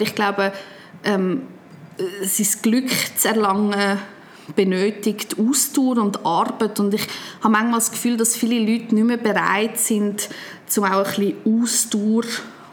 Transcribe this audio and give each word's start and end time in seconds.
Ich 0.00 0.14
glaube, 0.14 0.52
ähm, 1.02 1.42
sein 2.22 2.46
Glück 2.62 2.88
zu 3.16 3.26
erlangen 3.26 3.98
benötigt 4.54 5.36
Ausdauer 5.40 5.98
und 5.98 6.24
Arbeit 6.24 6.78
und 6.78 6.94
ich 6.94 7.06
habe 7.40 7.50
manchmal 7.50 7.80
das 7.80 7.90
Gefühl, 7.90 8.16
dass 8.16 8.36
viele 8.36 8.60
Leute 8.60 8.94
nicht 8.94 9.04
mehr 9.04 9.16
bereit 9.16 9.76
sind, 9.76 10.28
zum 10.66 10.84
auch 10.84 11.04
ein 11.04 11.04
bisschen 11.04 11.62
Ausdauer 11.62 12.22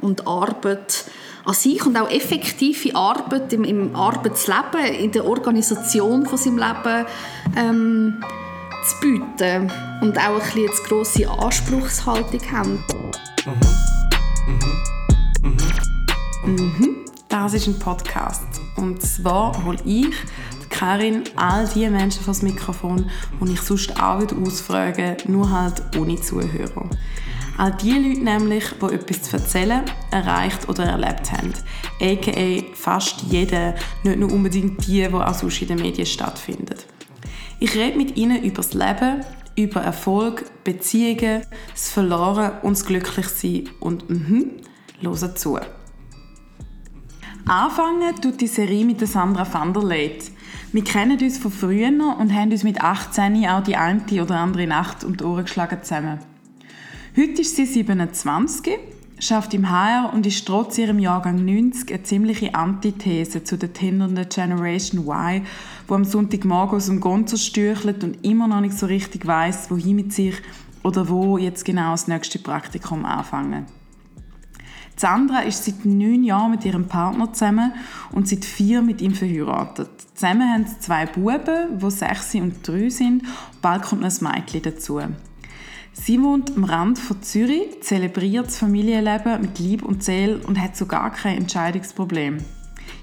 und 0.02 0.28
Arbeit 0.28 1.06
an 1.46 1.54
sich 1.56 1.84
und 1.84 1.98
auch 1.98 2.12
effektive 2.12 2.96
Arbeit 2.96 3.52
im, 3.54 3.64
im 3.64 3.96
Arbeitsleben, 3.96 4.86
in 4.86 5.12
der 5.12 5.26
Organisation 5.26 6.28
von 6.28 6.38
seinem 6.38 6.60
Leben 6.60 7.06
ähm, 7.58 8.24
zu 8.88 9.00
bieten 9.02 9.72
und 10.02 10.16
auch 10.20 10.40
ein 10.40 10.42
bisschen 10.42 10.70
eine 10.70 10.88
grosse 10.88 11.28
Anspruchshaltung 11.28 12.52
haben. 12.52 12.84
Mhm. 14.46 15.56
Mhm. 16.46 16.56
Mhm. 16.56 17.05
Das 17.38 17.54
ist 17.54 17.68
ein 17.68 17.78
Podcast 17.78 18.48
und 18.78 19.02
zwar 19.02 19.66
hole 19.66 19.78
ich 19.84 20.08
Karin 20.70 21.26
all 21.36 21.68
die 21.68 21.86
Menschen 21.90 22.24
vor 22.24 22.34
das 22.34 22.42
Mikrofon, 22.42 23.10
die 23.42 23.52
ich 23.52 23.60
sonst 23.60 24.02
auch 24.02 24.22
wieder 24.22 24.38
ausfrage, 24.38 25.18
nur 25.28 25.52
halt 25.52 25.84
ohne 25.98 26.16
Zuhörer. 26.16 26.90
All 27.58 27.74
die 27.74 27.92
Leute 27.92 28.24
nämlich, 28.24 28.64
die 28.82 28.86
etwas 28.86 29.24
zu 29.24 29.36
erzählen, 29.36 29.84
erreicht 30.12 30.70
oder 30.70 30.86
erlebt 30.86 31.30
haben. 31.34 31.54
A.k.a. 32.02 32.74
fast 32.74 33.24
jeder, 33.30 33.76
nicht 34.04 34.18
nur 34.18 34.32
unbedingt 34.32 34.88
die, 34.88 35.06
die 35.06 35.14
auch 35.14 35.34
sonst 35.34 35.62
in 35.62 35.68
den 35.68 35.82
Medien 35.82 36.06
stattfinden. 36.06 36.76
Ich 37.60 37.76
rede 37.76 37.98
mit 37.98 38.16
ihnen 38.16 38.44
über 38.44 38.64
das 38.64 38.74
Leben, 38.74 39.26
über 39.58 39.82
Erfolg, 39.82 40.46
Beziehungen, 40.64 41.42
das 41.74 41.90
Verloren 41.90 42.54
und 42.62 42.78
das 42.78 42.86
Glücklichsein 42.86 43.68
und 43.82 44.10
mhm, 44.10 44.52
hören 45.02 45.36
zu. 45.36 45.60
Anfangen 47.48 48.16
tut 48.22 48.42
die 48.42 48.48
Serie 48.48 48.84
mit 48.84 49.08
Sandra 49.08 49.46
van 49.46 49.72
der 49.72 49.84
Leyt. 49.84 50.32
Wir 50.72 50.84
kennen 50.84 51.20
uns 51.22 51.38
von 51.38 51.52
früher 51.52 51.90
und 51.90 52.34
haben 52.34 52.52
uns 52.52 52.64
mit 52.64 52.82
18 52.82 53.46
auch 53.46 53.62
die 53.62 53.76
eine 53.76 54.02
oder 54.20 54.40
andere 54.40 54.66
Nacht 54.66 55.04
um 55.04 55.16
die 55.16 55.24
Ohren 55.24 55.46
geschlagen 55.46 55.78
zusammen. 55.84 56.18
Heute 57.16 57.42
ist 57.42 57.56
sie 57.56 57.68
27, 57.68 58.80
schafft 59.20 59.54
im 59.54 59.70
HR 59.70 60.12
und 60.12 60.26
ist 60.26 60.48
trotz 60.48 60.80
ihrem 60.80 60.98
Jahrgang 60.98 61.46
90 61.46 61.92
eine 61.92 62.02
ziemliche 62.02 62.56
Antithese 62.56 63.44
zu 63.44 63.60
der 63.60 63.74
tindernden 63.74 64.28
Generation 64.28 65.08
Y, 65.08 65.46
wo 65.88 65.94
am 65.94 66.04
Sonntagmorgen 66.04 66.78
aus 66.78 66.88
dem 66.88 67.00
Gonzo 67.00 67.38
stürchelt 67.38 68.04
und 68.04 68.26
immer 68.26 68.48
noch 68.48 68.62
nicht 68.62 68.76
so 68.76 68.88
richtig 68.88 69.28
weiß, 69.28 69.70
wohin 69.70 69.98
mit 69.98 70.14
sich 70.14 70.34
oder 70.82 71.10
wo 71.10 71.38
jetzt 71.38 71.64
genau 71.64 71.92
das 71.92 72.08
nächste 72.08 72.40
Praktikum 72.40 73.06
anfangen. 73.06 73.68
Sandra 74.98 75.40
ist 75.42 75.66
seit 75.66 75.84
neun 75.84 76.24
Jahren 76.24 76.52
mit 76.52 76.64
ihrem 76.64 76.88
Partner 76.88 77.32
zusammen 77.34 77.74
und 78.12 78.28
seit 78.28 78.46
vier 78.46 78.82
mit 78.82 79.02
ihm 79.02 79.14
verheiratet. 79.14 79.90
Zusammen 80.14 80.50
haben 80.52 80.66
sie 80.66 80.80
zwei 80.80 81.06
Buben, 81.06 81.80
die 81.80 81.92
sechs 81.92 82.34
und 82.36 82.66
drei 82.66 82.90
sind. 82.90 83.24
Bald 83.62 83.84
kommt 83.84 84.02
noch 84.02 84.22
ein 84.22 84.34
Mädchen 84.34 84.62
dazu. 84.62 85.02
Sie 85.92 86.22
wohnt 86.22 86.56
am 86.56 86.64
Rand 86.66 87.00
von 87.00 87.22
Zürich, 87.22 87.82
zelebriert 87.82 88.48
das 88.48 88.58
Familienleben 88.58 89.42
mit 89.42 89.60
Lieb 89.60 89.84
und 89.84 90.04
Seele 90.04 90.40
und 90.46 90.62
hat 90.62 90.76
so 90.78 90.86
gar 90.86 91.12
kein 91.12 91.38
Entscheidungsproblem. 91.38 92.38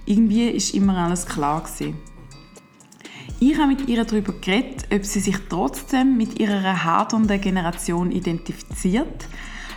Irgendwie 0.06 0.48
ist 0.48 0.74
immer 0.74 0.96
alles 0.96 1.26
klar 1.26 1.62
gewesen. 1.62 1.96
Ich 3.40 3.58
habe 3.58 3.68
mit 3.68 3.88
ihr 3.88 4.04
darüber 4.04 4.32
geredet, 4.32 4.86
ob 4.92 5.04
sie 5.04 5.20
sich 5.20 5.36
trotzdem 5.48 6.16
mit 6.16 6.38
ihrer 6.38 6.84
hadernden 6.84 7.40
Generation 7.40 8.12
identifiziert, 8.12 9.26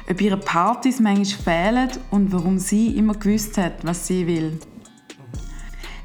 ob 0.09 0.21
ihre 0.21 0.37
Partys 0.37 0.99
manchmal 0.99 1.25
fehlen 1.25 1.89
und 2.11 2.31
warum 2.31 2.59
sie 2.59 2.95
immer 2.97 3.15
gewusst 3.15 3.57
hat, 3.57 3.83
was 3.83 4.07
sie 4.07 4.27
will. 4.27 4.59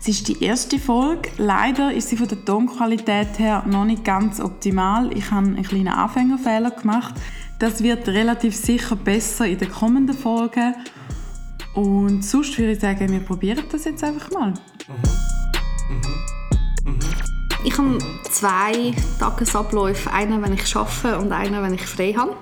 Es 0.00 0.08
ist 0.08 0.28
die 0.28 0.42
erste 0.42 0.78
Folge. 0.78 1.28
Leider 1.36 1.92
ist 1.92 2.08
sie 2.08 2.16
von 2.16 2.26
der 2.26 2.42
Tonqualität 2.42 3.38
her 3.38 3.62
noch 3.66 3.84
nicht 3.84 4.02
ganz 4.02 4.40
optimal. 4.40 5.14
Ich 5.14 5.30
habe 5.30 5.46
einen 5.46 5.62
kleinen 5.62 5.88
Anfängerfehler 5.88 6.70
gemacht. 6.70 7.14
Das 7.58 7.82
wird 7.82 8.08
relativ 8.08 8.56
sicher 8.56 8.96
besser 8.96 9.46
in 9.46 9.58
den 9.58 9.70
kommenden 9.70 10.16
Folgen. 10.16 10.74
Und 11.74 12.24
sonst 12.24 12.58
würde 12.58 12.72
ich 12.72 12.80
sagen, 12.80 13.12
wir 13.12 13.20
probieren 13.20 13.64
das 13.70 13.84
jetzt 13.84 14.02
einfach 14.02 14.30
mal. 14.30 14.54
Ich 17.62 17.76
habe 17.76 17.98
zwei 18.30 18.94
Tagesabläufe. 19.18 20.10
Einen, 20.10 20.40
wenn 20.42 20.54
ich 20.54 20.74
arbeite 20.74 21.18
und 21.18 21.30
einen, 21.32 21.62
wenn 21.62 21.74
ich 21.74 21.84
frei 21.84 22.14
habe. 22.16 22.34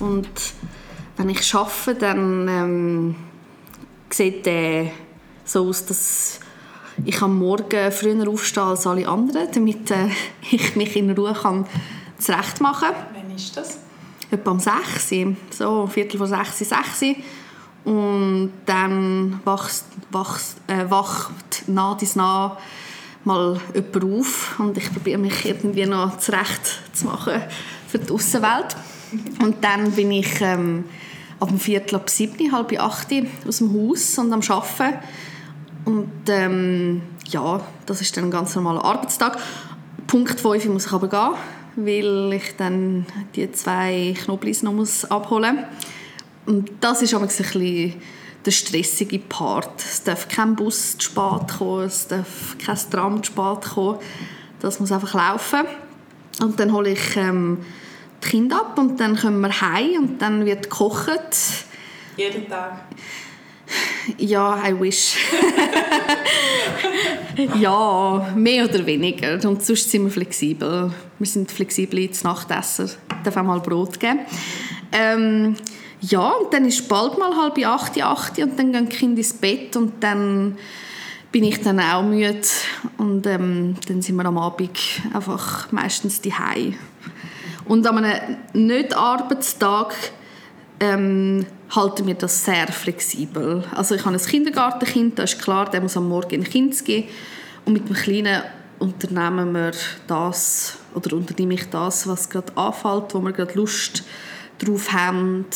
Und 0.00 0.28
wenn 1.22 1.30
ich 1.30 1.54
arbeite, 1.54 1.94
dann 1.94 2.48
ähm, 2.48 3.16
sieht 4.10 4.44
der 4.44 4.90
so 5.44 5.68
aus, 5.68 5.86
dass 5.86 6.40
ich 7.04 7.22
am 7.22 7.38
Morgen 7.38 7.92
früher 7.92 8.28
aufstehen 8.28 8.64
als 8.64 8.86
alle 8.86 9.06
anderen, 9.06 9.48
damit 9.52 9.90
äh, 9.92 10.08
ich 10.50 10.74
mich 10.74 10.96
in 10.96 11.12
Ruhe 11.12 11.32
kann 11.32 11.66
zurecht 12.18 12.60
machen 12.60 12.88
kann. 12.88 13.06
Wann 13.14 13.36
ist 13.36 13.56
das? 13.56 13.78
Etwa 14.30 14.50
um 14.50 14.58
6 14.58 15.12
Uhr, 15.12 15.36
so 15.50 15.86
Viertel 15.86 16.18
vor 16.18 16.26
6 16.26 16.60
Uhr, 16.60 16.66
6 16.66 17.02
Uhr. 17.02 17.14
Und 17.84 18.52
dann 18.66 19.40
wacht, 19.44 19.84
wacht, 20.10 20.42
äh, 20.66 20.88
wacht 20.88 21.68
nah 21.68 21.96
dies 22.00 22.16
nah 22.16 22.58
mal 23.24 23.60
jemand 23.74 24.04
auf 24.04 24.58
und 24.58 24.76
ich 24.76 24.92
probiere 24.92 25.18
mich 25.18 25.44
irgendwie 25.44 25.86
noch 25.86 26.18
zurecht 26.18 26.80
zu 26.92 27.06
machen 27.06 27.40
für 27.88 27.98
die 27.98 28.10
Außenwelt. 28.10 28.76
Und 29.40 29.62
dann 29.62 29.92
bin 29.92 30.10
ich 30.12 30.40
ähm, 30.40 30.84
ab 31.40 31.48
dem 31.48 31.58
Viertel 31.58 31.96
ab 31.96 32.08
sieben, 32.08 32.52
halb 32.52 32.78
acht 32.80 33.08
aus 33.46 33.58
dem 33.58 33.72
Haus 33.72 34.18
und 34.18 34.32
am 34.32 34.40
Arbeiten 34.48 34.98
und 35.84 36.10
ähm, 36.28 37.02
ja, 37.28 37.60
das 37.86 38.00
ist 38.00 38.16
dann 38.16 38.24
ein 38.24 38.30
ganz 38.30 38.54
normaler 38.54 38.84
Arbeitstag. 38.84 39.38
Punkt 40.06 40.40
5 40.40 40.66
muss 40.66 40.86
ich 40.86 40.92
aber 40.92 41.08
gehen, 41.08 41.34
weil 41.76 42.32
ich 42.34 42.56
dann 42.56 43.06
die 43.34 43.50
zwei 43.52 44.14
Knoblis 44.24 44.62
noch 44.62 44.72
muss 44.72 45.04
abholen 45.04 45.56
muss. 45.56 45.64
Und 46.54 46.70
das 46.80 47.02
ist 47.02 47.14
aber 47.14 47.24
ein 47.24 47.28
bisschen 47.28 47.94
der 48.44 48.50
stressige 48.50 49.18
Part. 49.18 49.80
Es 49.80 50.02
darf 50.02 50.28
kein 50.28 50.56
Bus 50.56 50.98
zu 50.98 51.10
spät 51.10 51.58
kommen, 51.58 51.84
es 51.84 52.08
darf 52.08 52.56
kein 52.64 52.78
Tram 52.90 53.22
zu 53.22 53.32
spät 53.32 53.74
kommen. 53.74 53.98
Das 54.60 54.80
muss 54.80 54.92
einfach 54.92 55.14
laufen. 55.14 55.60
Und 56.40 56.58
dann 56.58 56.72
hole 56.72 56.90
ich 56.90 57.16
ähm, 57.16 57.58
die 58.22 58.28
Kinder 58.28 58.60
ab 58.60 58.78
und 58.78 58.98
dann 59.00 59.16
kommen 59.16 59.40
wir 59.40 59.60
heim 59.60 59.98
und 59.98 60.22
dann 60.22 60.44
wird 60.46 60.64
gekocht. 60.64 61.20
Jeden 62.16 62.48
Tag? 62.48 62.84
Ja, 64.18 64.62
I 64.66 64.78
wish. 64.78 65.16
ja, 67.58 68.32
mehr 68.34 68.64
oder 68.64 68.84
weniger. 68.84 69.34
Und 69.34 69.64
sonst 69.64 69.90
sind 69.90 70.04
wir 70.04 70.10
flexibel. 70.10 70.92
Wir 71.18 71.26
sind 71.26 71.50
flexibel 71.50 72.00
ins 72.00 72.22
Nachtessen. 72.24 72.90
Darf 73.24 73.36
auch 73.36 73.42
mal 73.42 73.60
Brot 73.60 73.98
geben. 73.98 74.20
Ähm, 74.92 75.54
ja, 76.00 76.28
und 76.30 76.52
dann 76.52 76.66
ist 76.66 76.88
bald 76.88 77.16
mal 77.18 77.34
halb 77.36 77.64
acht, 77.64 78.00
acht 78.02 78.38
und 78.38 78.58
dann 78.58 78.72
gehen 78.72 78.88
die 78.88 78.96
Kinder 78.96 79.18
ins 79.18 79.32
Bett 79.32 79.76
und 79.76 80.02
dann 80.02 80.58
bin 81.30 81.44
ich 81.44 81.60
dann 81.60 81.80
auch 81.80 82.02
müde 82.02 82.42
und 82.98 83.26
ähm, 83.26 83.76
dann 83.88 84.02
sind 84.02 84.16
wir 84.16 84.26
am 84.26 84.36
Abend 84.36 84.78
einfach 85.14 85.72
meistens 85.72 86.20
daheim. 86.20 86.74
Und 87.64 87.86
an 87.86 88.04
einem 88.04 88.36
Nicht-Arbeitstag 88.52 89.94
ähm, 90.80 91.46
halten 91.70 92.06
wir 92.06 92.14
das 92.14 92.44
sehr 92.44 92.66
flexibel. 92.68 93.64
Also 93.74 93.94
ich 93.94 94.04
habe 94.04 94.16
ein 94.16 94.20
Kindergartenkind, 94.20 95.18
da 95.18 95.22
ist 95.22 95.40
klar, 95.40 95.70
der 95.70 95.80
muss 95.80 95.96
am 95.96 96.08
Morgen 96.08 96.34
in 96.34 96.44
Kind 96.44 96.84
gehen. 96.84 97.08
Und 97.64 97.74
mit 97.74 97.88
dem 97.88 97.94
Kleinen 97.94 98.42
unternehmen 98.78 99.52
wir 99.54 99.72
das, 100.06 100.78
oder 100.94 101.16
unternehme 101.16 101.54
ich 101.54 101.70
das, 101.70 102.06
was 102.08 102.28
gerade 102.28 102.56
anfällt, 102.56 103.14
wo 103.14 103.20
wir 103.20 103.32
gerade 103.32 103.54
Lust 103.54 104.02
drauf 104.58 104.92
haben. 104.92 105.46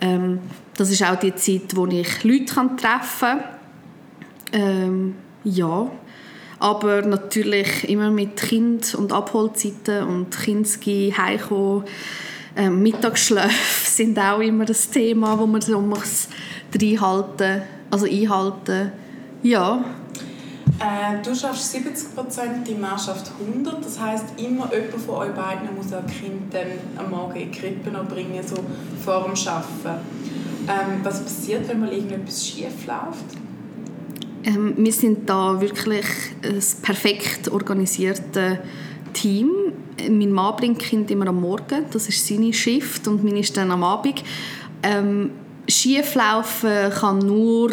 Ähm, 0.00 0.40
das 0.76 0.90
ist 0.90 1.02
auch 1.04 1.16
die 1.16 1.34
Zeit, 1.34 1.74
wo 1.74 1.86
ich 1.86 2.24
Leute 2.24 2.46
treffen 2.46 2.76
kann. 3.20 3.44
Ähm, 4.52 5.14
ja, 5.44 5.90
aber 6.58 7.02
natürlich 7.02 7.88
immer 7.88 8.10
mit 8.10 8.36
Kind 8.36 8.94
und 8.94 9.12
Abholzeiten 9.12 10.04
und 10.04 10.30
Kinski 10.30 11.14
heimkommen 11.16 11.84
ähm, 12.56 12.82
Mittagsschläfe 12.82 13.50
sind 13.84 14.18
auch 14.18 14.40
immer 14.40 14.64
das 14.64 14.88
Thema, 14.88 15.38
wo 15.38 15.46
man 15.46 15.60
so 15.60 15.80
muss 15.80 16.28
reinhalten, 16.74 17.62
also 17.90 18.06
einhalten. 18.06 18.92
Ja. 19.42 19.84
Äh, 20.78 21.22
du 21.22 21.34
schaffst 21.34 21.74
70% 21.74 22.64
die 22.66 22.74
Mannschaft 22.74 23.30
100. 23.38 23.84
Das 23.84 24.00
heißt 24.00 24.24
immer 24.38 24.70
jemand 24.72 25.02
von 25.04 25.14
euch 25.16 25.34
beiden 25.34 25.74
muss 25.76 25.92
ein 25.92 26.06
Kind 26.06 26.52
dann 26.52 26.66
am 26.96 27.10
Morgen 27.10 27.36
in 27.36 27.52
die 27.52 27.58
Krippe 27.58 27.90
noch 27.90 28.06
bringen, 28.06 28.42
so 28.44 28.56
vor 29.04 29.24
dem 29.24 29.34
Arbeiten. 29.46 30.06
Ähm, 30.68 31.00
was 31.02 31.22
passiert, 31.22 31.68
wenn 31.68 31.80
mal 31.80 31.92
irgendetwas 31.92 32.46
schief 32.46 32.86
läuft? 32.86 33.45
Ähm, 34.46 34.74
wir 34.76 34.92
sind 34.92 35.28
da 35.28 35.60
wirklich 35.60 36.06
ein 36.42 36.62
perfekt 36.82 37.50
organisiertes 37.50 38.58
Team 39.12 39.50
mein 40.10 40.30
Mann 40.30 40.56
bringt 40.56 40.78
Kind 40.78 41.10
immer 41.10 41.28
am 41.28 41.40
Morgen, 41.40 41.84
das 41.90 42.08
ist 42.08 42.26
seine 42.26 42.52
Shift 42.52 43.08
und 43.08 43.24
meine 43.24 43.40
ist 43.40 43.56
dann 43.56 43.70
am 43.70 43.82
Abend. 43.82 44.22
Ähm, 44.82 45.30
Schieflaufen 45.68 46.90
kann 46.90 47.18
nur, 47.18 47.72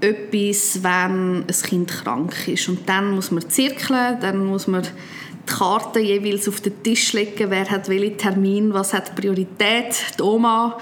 etwas, 0.00 0.82
wenn 0.82 1.44
ein 1.44 1.62
Kind 1.62 1.90
krank 1.90 2.48
ist. 2.48 2.68
Und 2.68 2.88
dann 2.88 3.10
muss 3.10 3.30
man 3.30 3.48
zirkeln, 3.48 4.18
dann 4.20 4.46
muss 4.46 4.66
man 4.66 4.82
die 4.82 5.52
Karten 5.52 6.02
jeweils 6.02 6.48
auf 6.48 6.60
den 6.60 6.82
Tisch 6.82 7.12
legen, 7.12 7.50
wer 7.50 7.68
hat 7.68 7.88
welchen 7.88 8.16
Termin, 8.16 8.72
was 8.72 8.94
hat 8.94 9.14
Priorität. 9.14 9.94
Die 10.18 10.22
Oma 10.22 10.78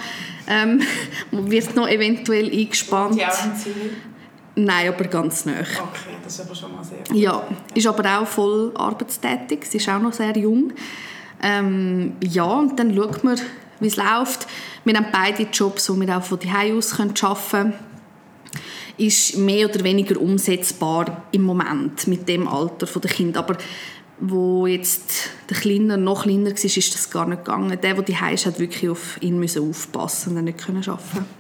ähm, 0.47 0.81
wird 1.33 1.75
noch 1.75 1.89
eventuell 1.89 2.51
eingespannt. 2.51 3.17
Die 3.17 3.63
Zürich? 3.63 3.93
Nein, 4.59 4.89
aber 4.89 5.05
ganz 5.05 5.45
nah. 5.45 5.61
Okay, 5.61 6.17
das 6.25 6.35
ist 6.35 6.41
aber 6.47 6.55
schon 6.55 6.75
mal 6.75 6.83
sehr 6.83 6.99
gut. 6.99 7.17
Ja, 7.17 7.47
ist 7.75 7.87
aber 7.87 8.19
auch 8.19 8.27
voll 8.27 8.73
arbeitstätig. 8.75 9.65
Sie 9.65 9.77
ist 9.77 9.89
auch 9.89 10.01
noch 10.01 10.13
sehr 10.13 10.37
jung. 10.37 10.73
Ähm, 11.41 12.17
ja, 12.25 12.45
und 12.45 12.77
dann 12.77 12.93
schaut 12.93 13.23
man, 13.23 13.41
wie 13.79 13.87
es 13.87 13.97
läuft. 13.97 14.49
Wir 14.85 14.97
haben 14.97 15.07
beide 15.13 15.45
Jobs, 15.45 15.87
die 15.87 16.01
wir 16.01 16.19
auch 16.19 16.25
von 16.25 16.41
Hause 16.41 16.77
aus 16.77 16.99
arbeiten 16.99 17.15
können. 17.15 17.73
Ist 18.97 19.37
mehr 19.37 19.69
oder 19.69 19.85
weniger 19.85 20.21
umsetzbar 20.21 21.23
im 21.31 21.43
Moment 21.43 22.09
mit 22.09 22.29
dem 22.29 22.49
Alter 22.49 22.87
der 22.87 23.11
Kinder. 23.11 23.39
Aber 23.39 23.57
wo 24.19 24.67
jetzt 24.67 25.31
der 25.49 25.57
Kleiner 25.57 25.97
noch 25.97 26.25
kleiner 26.25 26.51
war, 26.51 26.65
ist 26.65 26.95
das 26.95 27.11
gar 27.11 27.27
nicht 27.27 27.45
gegangen. 27.45 27.79
Der, 27.81 27.95
der 27.95 28.03
die 28.03 28.35
ist, 28.35 28.47
hat 28.47 28.59
wirklich 28.59 28.91
auf 28.91 29.23
ihn 29.23 29.41
aufpassen 29.41 30.37
und 30.37 30.45
nicht 30.45 30.59
können 30.59 30.83
arbeiten. 30.83 31.38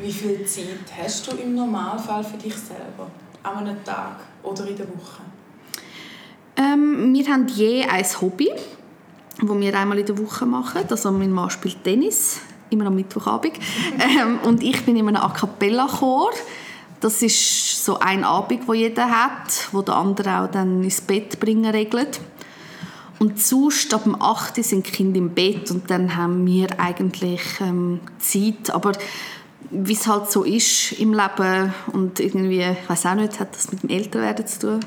Wie 0.00 0.12
viel 0.12 0.44
Zeit 0.46 0.78
hast 0.96 1.26
du 1.26 1.36
im 1.36 1.56
Normalfall 1.56 2.22
für 2.22 2.36
dich 2.36 2.54
selber? 2.54 3.10
An 3.42 3.58
einem 3.58 3.84
Tag 3.84 4.20
oder 4.44 4.66
in 4.66 4.76
der 4.76 4.86
Woche? 4.88 5.22
Ähm, 6.56 7.12
wir 7.12 7.26
haben 7.26 7.48
je 7.48 7.84
ein 7.84 8.04
Hobby, 8.20 8.50
das 9.40 9.60
wir 9.60 9.78
einmal 9.78 9.98
in 9.98 10.06
der 10.06 10.18
Woche 10.18 10.46
machen. 10.46 10.82
Also 10.88 11.10
mein 11.10 11.32
Mann 11.32 11.50
spielt 11.50 11.82
Tennis, 11.82 12.40
immer 12.70 12.86
am 12.86 12.94
Mittwochabend. 12.94 13.54
ähm, 13.98 14.38
und 14.44 14.62
ich 14.62 14.84
bin 14.84 14.96
in 14.96 15.08
einem 15.08 15.16
A 15.16 15.30
Cappella-Chor. 15.30 16.30
Das 17.00 17.22
ist 17.22 17.84
so 17.84 17.98
ein 17.98 18.22
Abend, 18.22 18.68
wo 18.68 18.74
jeder 18.74 19.10
hat, 19.10 19.68
wo 19.72 19.82
der 19.82 19.96
andere 19.96 20.40
auch 20.40 20.50
dann 20.50 20.82
ins 20.82 21.00
Bett 21.00 21.40
bringen 21.40 21.70
regelt. 21.70 22.20
Und 23.18 23.40
sonst, 23.40 23.92
ab 23.94 24.04
dem 24.04 24.20
8. 24.20 24.62
sind 24.64 24.86
die 24.86 24.92
Kinder 24.92 25.18
im 25.18 25.30
Bett 25.30 25.72
und 25.72 25.90
dann 25.90 26.14
haben 26.16 26.46
wir 26.46 26.78
eigentlich 26.78 27.42
ähm, 27.60 28.00
Zeit. 28.18 28.72
Aber 28.72 28.92
wie 29.70 29.92
es 29.92 30.06
halt 30.06 30.30
so 30.30 30.44
ist 30.44 30.92
im 30.92 31.12
Leben 31.12 31.74
und 31.92 32.20
irgendwie, 32.20 32.62
ich 32.62 32.88
weiß 32.88 33.06
auch 33.06 33.14
nicht, 33.14 33.38
hat 33.40 33.54
das 33.54 33.70
mit 33.70 33.82
dem 33.82 33.90
Älterwerden 33.90 34.46
zu 34.46 34.60
tun 34.60 34.80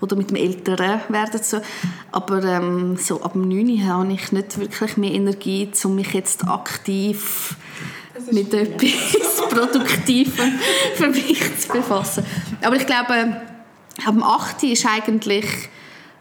oder 0.00 0.16
mit 0.16 0.30
dem 0.30 0.36
älteren 0.36 1.00
werden 1.08 1.42
zu 1.42 1.62
aber 2.12 2.42
ähm, 2.42 2.96
so 2.96 3.22
ab 3.22 3.32
dem 3.34 3.48
9 3.48 3.86
habe 3.86 4.12
ich 4.12 4.32
nicht 4.32 4.58
wirklich 4.58 4.96
mehr 4.96 5.12
Energie, 5.12 5.70
um 5.84 5.94
mich 5.94 6.12
jetzt 6.12 6.46
aktiv 6.46 7.56
mit 8.30 8.52
etwas 8.52 9.48
Produktivem 9.48 10.52
für 10.94 11.08
mich 11.08 11.58
zu 11.58 11.68
befassen. 11.68 12.24
Aber 12.62 12.76
ich 12.76 12.86
glaube, 12.86 13.14
ab 14.04 14.14
dem 14.14 14.22
8 14.22 14.62
ist 14.64 14.86
eigentlich 14.86 15.46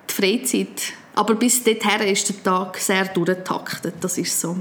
die 0.09 0.13
Freizeit. 0.13 0.93
Aber 1.15 1.35
bis 1.35 1.63
dorthin 1.63 2.07
ist 2.07 2.29
der 2.29 2.43
Tag 2.43 2.77
sehr 2.77 3.05
durchgetaktet, 3.05 3.95
das 3.99 4.17
ist 4.17 4.39
so. 4.39 4.57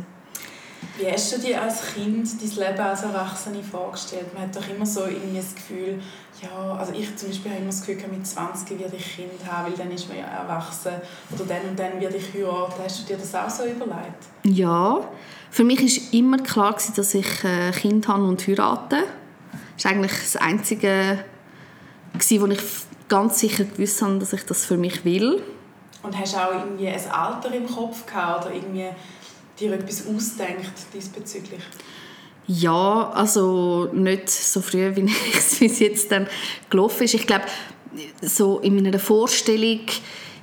Wie 0.96 1.10
hast 1.10 1.32
du 1.32 1.38
dir 1.38 1.62
als 1.62 1.94
Kind 1.94 2.28
dein 2.40 2.50
Leben 2.50 2.80
als 2.80 3.02
Erwachsene 3.02 3.62
vorgestellt? 3.62 4.34
Man 4.34 4.44
hat 4.44 4.56
doch 4.56 4.68
immer 4.68 4.86
so 4.86 5.04
irgendwie 5.04 5.38
das 5.38 5.54
Gefühl, 5.54 6.00
ja, 6.42 6.74
also 6.74 6.92
ich 6.92 7.16
zum 7.16 7.28
Beispiel 7.28 7.50
habe 7.50 7.60
immer 7.60 7.70
das 7.70 7.84
Gefühl, 7.84 8.08
mit 8.10 8.26
20 8.26 8.78
werde 8.78 8.96
ich 8.96 9.16
Kind 9.16 9.32
haben, 9.50 9.66
weil 9.70 9.78
dann 9.78 9.90
ist 9.90 10.08
man 10.08 10.18
ja 10.18 10.24
erwachsen. 10.24 10.92
Oder 11.32 11.44
dann 11.44 11.70
und 11.70 11.78
dann 11.78 12.00
werde 12.00 12.16
ich 12.16 12.34
heiraten. 12.34 12.82
Hast 12.84 13.00
du 13.00 13.04
dir 13.06 13.16
das 13.16 13.34
auch 13.34 13.50
so 13.50 13.64
überlegt? 13.64 14.24
Ja, 14.44 15.00
für 15.50 15.64
mich 15.64 15.80
war 15.80 16.18
immer 16.18 16.38
klar, 16.38 16.76
dass 16.94 17.14
ich 17.14 17.44
ein 17.44 17.72
Kind 17.72 18.08
habe 18.08 18.24
und 18.24 18.46
heirate. 18.46 19.04
Das 19.76 19.84
war 19.84 19.92
eigentlich 19.92 20.12
das 20.12 20.36
Einzige, 20.36 21.24
wo 22.12 22.46
ich 22.46 22.60
ganz 23.08 23.38
sicher 23.40 23.64
gewusst 23.64 24.02
habe, 24.02 24.18
dass 24.18 24.32
ich 24.32 24.44
das 24.44 24.64
für 24.64 24.76
mich 24.76 25.04
will. 25.04 25.42
Und 26.02 26.16
hast 26.16 26.34
du 26.34 26.38
auch 26.38 26.52
irgendwie 26.52 26.88
ein 26.88 27.10
Alter 27.10 27.52
im 27.52 27.66
Kopf 27.66 28.06
gehabt 28.06 28.46
oder 28.46 28.54
irgendwie 28.54 28.88
dir 29.60 29.72
etwas 29.72 30.06
ausdenkt 30.06 30.72
diesbezüglich? 30.94 31.62
Ja, 32.46 33.10
also 33.10 33.90
nicht 33.92 34.30
so 34.30 34.60
früh, 34.62 34.90
wie 34.96 35.66
es 35.66 35.78
jetzt 35.78 36.10
dann 36.10 36.26
gelaufen 36.70 37.04
ist. 37.04 37.14
Ich 37.14 37.26
glaube, 37.26 37.44
so 38.22 38.58
in 38.60 38.74
meiner 38.74 38.98
Vorstellung 38.98 39.80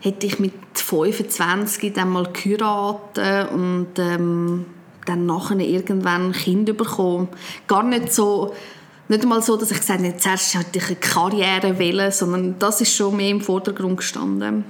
hätte 0.02 0.28
ich 0.28 0.40
mit 0.40 0.54
25 0.74 1.94
dann 1.94 2.10
mal 2.10 2.32
geheiratet 2.32 3.52
und 3.52 3.88
ähm, 3.98 4.66
dann 5.06 5.26
nachher 5.26 5.60
irgendwann 5.60 6.28
ein 6.28 6.32
Kind 6.32 6.78
bekommen. 6.78 7.28
Gar 7.68 7.84
nicht 7.84 8.14
so, 8.14 8.54
nicht 9.08 9.24
einmal 9.24 9.42
so, 9.42 9.58
dass 9.58 9.72
ich 9.72 9.80
gesagt 9.80 10.04
habe, 10.04 10.18
zuerst 10.18 10.56
hätte 10.56 10.78
ich 10.78 10.86
eine 10.88 10.96
Karriere 10.98 11.80
wählen, 11.80 12.12
sondern 12.12 12.60
das 12.60 12.82
ist 12.82 12.96
schon 12.96 13.18
mehr 13.18 13.30
im 13.30 13.42
Vordergrund 13.42 13.98
gestanden. 13.98 14.64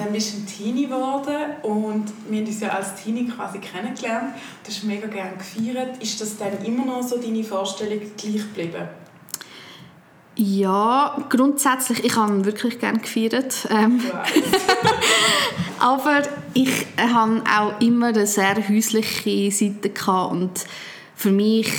Dann 0.00 0.14
bist 0.14 0.32
du 0.32 0.38
ein 0.38 0.46
Teenie 0.46 0.86
geworden 0.86 1.36
und 1.62 2.06
wir 2.30 2.40
haben 2.40 2.46
uns 2.46 2.60
ja 2.60 2.70
als 2.70 2.94
Teenie 2.94 3.28
quasi 3.28 3.58
kennengelernt. 3.58 4.34
Du 4.64 4.70
hast 4.70 4.82
mega 4.84 5.06
gerne 5.06 5.36
gefeiert. 5.36 6.02
Ist 6.02 6.18
das 6.22 6.38
dann 6.38 6.64
immer 6.64 6.86
noch 6.86 7.02
so 7.02 7.18
deine 7.18 7.44
Vorstellung 7.44 8.00
gleich 8.16 8.36
geblieben? 8.36 8.88
Ja, 10.36 11.22
grundsätzlich, 11.28 12.02
ich 12.02 12.16
habe 12.16 12.46
wirklich 12.46 12.78
gerne 12.78 13.00
gefeiert. 13.00 13.68
Ähm, 13.70 14.00
aber 15.78 16.22
ich 16.54 16.86
habe 16.96 17.42
auch 17.44 17.78
immer 17.82 18.06
eine 18.06 18.26
sehr 18.26 18.56
häusliche 18.70 19.50
Seite 19.50 19.90
gehabt 19.90 20.32
und 20.32 20.64
für 21.14 21.30
mich, 21.30 21.70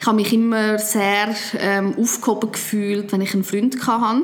ich 0.00 0.06
habe 0.06 0.16
mich 0.16 0.32
immer 0.32 0.78
sehr 0.78 1.34
ähm, 1.58 1.94
aufgehoben 1.98 2.52
gefühlt, 2.52 3.12
wenn 3.12 3.20
ich 3.20 3.34
einen 3.34 3.44
Freund 3.44 3.86
hatte 3.86 4.22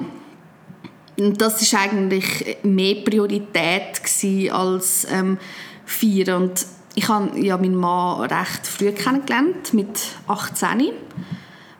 das 1.20 1.72
war 1.72 1.81
eigentlich 1.81 2.56
mehr 2.62 2.96
Priorität 2.96 4.00
als 4.50 5.06
ähm, 5.11 5.38
Feiern. 5.84 6.43
Und 6.43 6.67
ich 6.94 7.08
habe 7.08 7.38
ja 7.38 7.56
meinen 7.56 7.76
Mann 7.76 8.22
recht 8.22 8.67
früh 8.67 8.93
kennengelernt, 8.93 9.75
mit 9.75 10.00
18. 10.26 10.93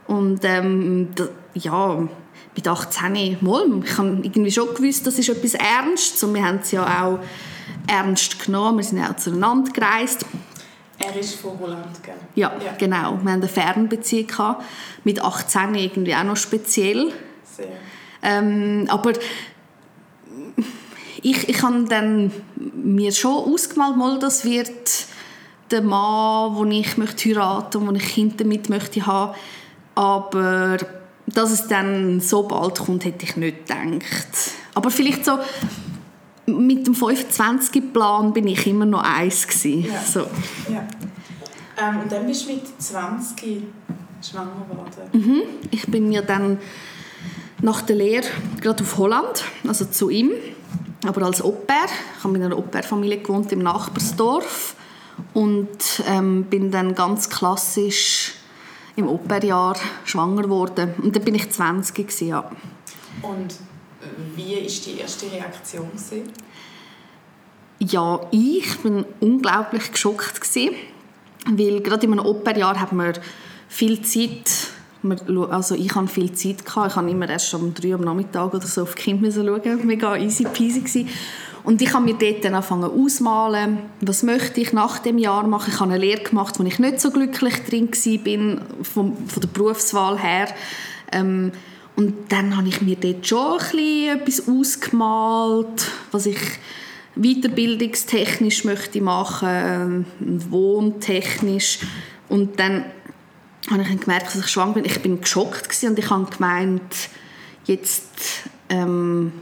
Und 0.07 0.41
ähm, 0.45 1.09
da, 1.15 1.29
ja, 1.55 2.09
mit 2.57 2.69
18 2.69 3.39
mal, 3.41 3.83
ich 3.85 3.99
habe 3.99 4.21
irgendwie 4.23 4.51
schon 4.51 4.75
gewusst, 4.75 5.07
das 5.07 5.19
ist 5.19 5.29
etwas 5.29 5.55
Ernstes 5.55 6.23
und 6.25 6.35
wir 6.35 6.45
haben 6.45 6.59
es 6.63 6.73
ja 6.73 7.05
auch 7.05 7.21
ernst 7.87 8.45
genommen, 8.45 8.79
wir 8.79 8.85
sind 8.85 9.03
auch 9.03 9.17
zueinander 9.17 9.71
gereist. 9.73 10.27
Er 10.99 11.17
ist 11.17 11.37
von 11.37 11.59
Holland, 11.59 12.03
gell? 12.03 12.15
Ja, 12.35 12.53
ja, 12.63 12.73
genau. 12.77 12.97
Wir 12.97 13.09
hatten 13.09 13.29
eine 13.29 13.49
Fernbeziehung. 13.49 14.57
Mit 15.03 15.23
18 15.23 15.75
irgendwie 15.75 16.15
auch 16.15 16.25
noch 16.25 16.37
speziell. 16.37 17.13
Sehr. 17.43 17.69
Ähm, 18.23 18.87
aber 18.89 19.13
ich, 21.23 21.49
ich 21.49 21.63
habe 21.63 21.85
dann 21.85 22.33
mir 22.75 23.13
schon 23.13 23.53
ausgemalt, 23.53 23.97
mal, 23.97 24.19
das 24.19 24.45
wird 24.45 25.07
der 25.71 25.83
Mann, 25.83 26.57
den 26.57 26.73
ich 26.73 26.97
möchte 26.97 27.29
heiraten 27.29 27.79
und 27.79 27.89
wo 27.89 27.93
ich 27.93 28.15
Kinder 28.15 28.45
mit 28.45 28.69
möchte 28.69 29.07
haben. 29.07 29.35
Aber 29.95 30.79
dass 31.27 31.51
es 31.51 31.69
dann 31.69 32.21
so 32.21 32.43
bald 32.43 32.79
kommt, 32.79 33.05
hätte 33.05 33.25
ich 33.25 33.37
nicht 33.37 33.67
gedacht. 33.67 34.53
Aber 34.75 34.91
vielleicht 34.91 35.25
so 35.25 35.39
mit 36.47 36.87
dem 36.87 36.95
25-Plan 36.95 38.33
bin 38.33 38.49
ich 38.49 38.67
immer 38.67 38.87
noch 38.87 39.03
eins 39.03 39.47
Ja. 39.63 40.03
So. 40.03 40.21
Ja. 40.69 40.87
Ähm, 41.81 42.01
und 42.01 42.13
dann 42.13 42.27
bist 42.27 42.49
du 42.49 42.55
mit 42.55 42.63
20 42.79 43.63
schwanger 44.23 44.67
geworden. 44.69 45.11
Mhm. 45.13 45.43
Ich 45.71 45.87
bin 45.87 46.09
mir 46.09 46.23
dann 46.23 46.59
nach 47.63 47.83
der 47.83 47.97
Lehre 47.97 48.27
gerade 48.61 48.83
auf 48.83 48.97
Holland, 48.99 49.45
also 49.67 49.85
zu 49.85 50.11
ihm, 50.11 50.33
aber 51.07 51.23
als 51.23 51.43
Au-pair. 51.43 51.87
Ich 52.19 52.25
habe 52.25 52.37
in 52.37 52.43
einer 52.43 52.57
Au-pair-Familie 52.57 53.19
gewohnt 53.19 53.53
im 53.53 53.61
Nachbarsdorf 53.61 54.75
und 55.35 56.03
ähm, 56.07 56.45
bin 56.45 56.71
dann 56.71 56.95
ganz 56.95 57.29
klassisch 57.29 58.35
im 58.97 59.09
Au-pair-Jahr 59.09 59.77
schwanger 60.05 60.43
geworden. 60.43 60.95
Und 61.03 61.17
dann 61.17 61.25
bin 61.25 61.35
ich 61.35 61.51
20 61.51 61.95
gewesen, 61.95 62.29
ja. 62.29 62.51
Und 63.23 63.57
wie 64.37 64.55
war 64.55 64.63
die 64.63 65.01
erste 65.01 65.31
Reaktion? 65.31 65.89
Ja, 67.79 68.21
ich 68.31 68.85
war 68.85 69.05
unglaublich 69.21 69.93
geschockt. 69.93 70.41
Gewesen, 70.41 70.75
weil 71.47 71.81
gerade 71.81 72.07
in 72.07 72.13
einem 72.13 72.27
Au-pair-Jahr 72.27 72.79
hat 72.79 72.93
man 72.93 73.15
viel 73.69 74.03
Zeit 74.03 74.69
also 75.51 75.75
ich 75.75 75.95
hatte 75.95 76.09
viel 76.09 76.33
Zeit. 76.33 76.65
Gehabt. 76.65 76.91
Ich 76.91 76.97
habe 76.97 77.11
immer 77.11 77.29
erst 77.29 77.55
um 77.55 77.73
drei 77.75 77.95
am 77.95 78.03
Nachmittag 78.03 78.55
oder 78.55 78.67
so 78.67 78.83
auf 78.83 78.95
die 78.95 79.03
Kinder 79.03 79.31
schauen. 79.31 79.87
Mega 79.87 80.17
easy 80.17 80.45
peasy. 80.45 80.81
Gewesen. 80.81 81.09
Und 81.63 81.83
ich 81.83 81.93
habe 81.93 82.05
mir 82.05 82.15
dort 82.15 82.45
dann 82.45 82.55
angefangen 82.55 82.91
ausmalen, 82.91 83.79
was 84.01 84.23
möchte 84.23 84.61
ich 84.61 84.73
nach 84.73 84.99
dem 84.99 85.19
Jahr 85.19 85.47
machen. 85.47 85.73
Ich 85.73 85.81
habe 85.81 85.93
eine 85.93 86.01
Lehre 86.01 86.23
gemacht, 86.23 86.59
wo 86.59 86.65
ich 86.65 86.79
nicht 86.79 87.01
so 87.01 87.11
glücklich 87.11 87.55
drin 87.65 87.89
war, 87.91 88.85
von, 88.85 89.17
von 89.27 89.41
der 89.41 89.49
Berufswahl 89.49 90.19
her. 90.19 90.49
Ähm, 91.13 91.53
und 91.97 92.33
dann 92.33 92.57
habe 92.57 92.69
ich 92.69 92.81
mir 92.81 92.97
dort 92.97 93.27
schon 93.27 93.61
ein 93.61 94.21
etwas 94.21 94.49
ausgemalt, 94.49 95.91
was 96.13 96.25
ich 96.27 96.39
weiterbildungstechnisch 97.15 98.65
möchte 98.65 99.03
machen, 99.03 100.07
wohntechnisch. 100.19 101.81
Und 102.29 102.59
dann 102.59 102.85
habe 103.69 103.83
ich 103.83 104.01
gemerkt, 104.01 104.27
dass 104.27 104.37
ich 104.37 104.49
schwanger 104.49 104.75
bin. 104.75 104.85
Ich 104.85 105.03
bin 105.03 105.21
geschockt 105.21 105.77
und 105.83 105.99
ich 105.99 106.11
habe 106.11 106.25
gemeint, 106.31 107.09
jetzt, 107.65 108.09
ähm, 108.69 109.33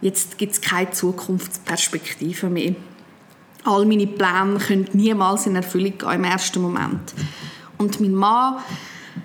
jetzt 0.00 0.38
gibt 0.38 0.52
es 0.52 0.60
keine 0.60 0.90
Zukunftsperspektive 0.90 2.48
mehr. 2.48 2.74
All 3.64 3.86
meine 3.86 4.06
Pläne 4.06 4.58
können 4.58 4.88
niemals 4.92 5.46
in 5.46 5.56
Erfüllung 5.56 5.96
gehen 5.96 6.10
im 6.10 6.24
ersten 6.24 6.60
Moment. 6.60 7.14
Und 7.78 8.00
mein 8.00 8.14
Mann 8.14 8.56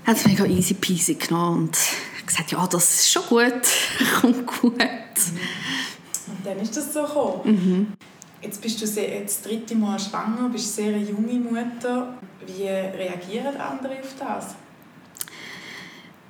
hat 0.05 0.17
es 0.17 0.25
mega 0.25 0.45
easy 0.45 0.75
peasy 0.75 1.15
genommen 1.15 1.63
und 1.63 1.77
gesagt, 2.25 2.51
ja, 2.51 2.65
das 2.67 3.01
ist 3.01 3.11
schon 3.11 3.23
gut, 3.23 3.61
kommt 4.21 4.45
gut. 4.47 4.73
Und 4.73 6.45
dann 6.45 6.59
ist 6.59 6.75
das 6.77 6.93
so 6.93 7.01
gekommen. 7.01 7.41
Mhm. 7.45 7.93
Jetzt 8.41 8.62
bist 8.62 8.82
du 8.82 8.86
jetzt 8.86 9.46
das 9.46 9.51
dritte 9.51 9.75
Mal 9.75 10.00
schwanger, 10.00 10.50
bist 10.50 10.75
sehr 10.75 10.94
eine 10.94 11.03
junge 11.03 11.34
Mutter. 11.34 12.13
Wie 12.46 12.63
reagieren 12.63 13.58
andere 13.58 14.00
auf 14.00 14.15
das? 14.20 14.56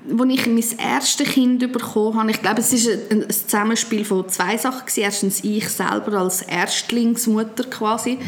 als 0.09 0.29
ich 0.29 0.47
mein 0.47 0.63
erstes 0.79 1.27
Kind 1.27 1.59
bekommen 1.71 2.17
habe, 2.17 2.31
ich 2.31 2.41
glaube, 2.41 2.61
es 2.61 2.71
war 2.71 2.93
ein 3.11 3.29
Zusammenspiel 3.29 4.05
von 4.05 4.29
zwei 4.29 4.57
Sachen. 4.57 4.83
Erstens 4.95 5.43
ich 5.43 5.67
selber 5.67 6.13
als 6.19 6.43
Erstlingsmutter 6.43 7.65
quasi 7.65 8.19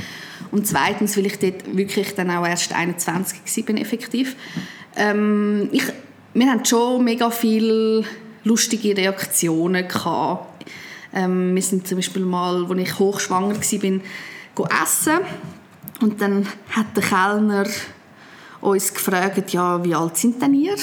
und 0.52 0.68
zweitens, 0.68 1.16
weil 1.16 1.28
ich 1.28 1.40
dort 1.40 1.76
wirklich 1.78 2.16
dann 2.16 2.32
auch 2.32 2.46
erst 2.46 2.74
21 2.74 3.68
war, 3.68 3.76
effektiv. 3.78 4.36
Ähm, 4.96 5.70
ich, 5.72 5.84
wir 6.34 6.52
hatten 6.52 6.66
schon 6.66 7.04
mega 7.04 7.30
viele 7.30 8.04
lustige 8.44 8.98
Reaktionen 8.98 9.88
gehabt. 9.88 10.66
Ähm, 11.13 11.56
wir 11.56 11.62
sind 11.62 11.88
zum 11.88 11.98
Beispiel 11.98 12.24
mal, 12.24 12.66
als 12.70 12.80
ich 12.80 13.00
hochschwanger 13.00 13.56
war, 13.56 14.84
essen 14.84 15.20
und 16.01 16.22
dann 16.22 16.46
hat 16.70 16.96
der 16.96 17.04
Kellner 17.04 17.66
uns 18.62 18.94
gefragt, 18.94 19.51
ja, 19.51 19.84
wie 19.84 19.96
alt 19.96 20.18
sind 20.18 20.42
denn 20.42 20.54
ihr? 20.54 20.75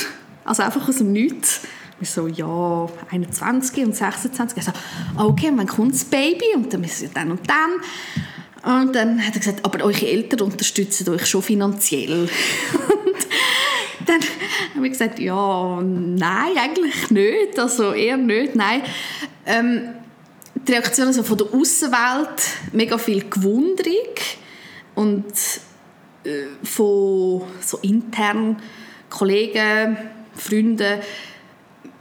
Also 0.45 0.62
einfach 0.62 0.88
aus 0.88 0.99
dem 0.99 1.12
Nichts. 1.12 1.62
Wir 1.99 2.06
so, 2.06 2.26
ja, 2.26 2.87
21 3.11 3.85
und 3.85 3.97
26. 3.97 4.59
Er 4.59 4.62
so, 4.62 4.73
okay, 5.16 5.50
wann 5.54 5.66
kommt 5.66 5.95
das 5.95 6.04
Baby? 6.04 6.54
Und 6.54 6.73
dann 6.73 6.83
müssen 6.83 7.02
wir 7.02 7.09
dann 7.09 7.30
und 7.30 7.40
dann. 7.49 8.83
Und 8.83 8.95
dann 8.95 9.25
hat 9.25 9.35
er 9.35 9.38
gesagt, 9.38 9.64
aber 9.64 9.85
eure 9.85 10.06
Eltern 10.06 10.40
unterstützen 10.40 11.09
euch 11.09 11.26
schon 11.26 11.42
finanziell. 11.42 12.23
und 13.99 14.09
dann 14.09 14.21
haben 14.75 14.83
wir 14.83 14.90
gesagt, 14.90 15.18
ja, 15.18 15.80
nein, 15.83 16.59
eigentlich 16.59 17.11
nicht. 17.11 17.59
Also 17.59 17.92
eher 17.92 18.16
nicht, 18.16 18.54
nein. 18.54 18.83
Ähm, 19.47 19.88
die 20.66 20.73
Reaktion 20.73 21.06
also 21.06 21.23
von 21.23 21.38
der 21.38 21.46
Außenwelt 21.52 22.42
mega 22.73 22.99
viel 22.99 23.28
Gewunderung 23.28 24.14
und 24.94 25.25
äh, 26.25 26.44
von 26.64 27.42
so 27.61 27.78
intern 27.82 28.61
Kollegen 29.08 29.96
Freunde 30.35 31.00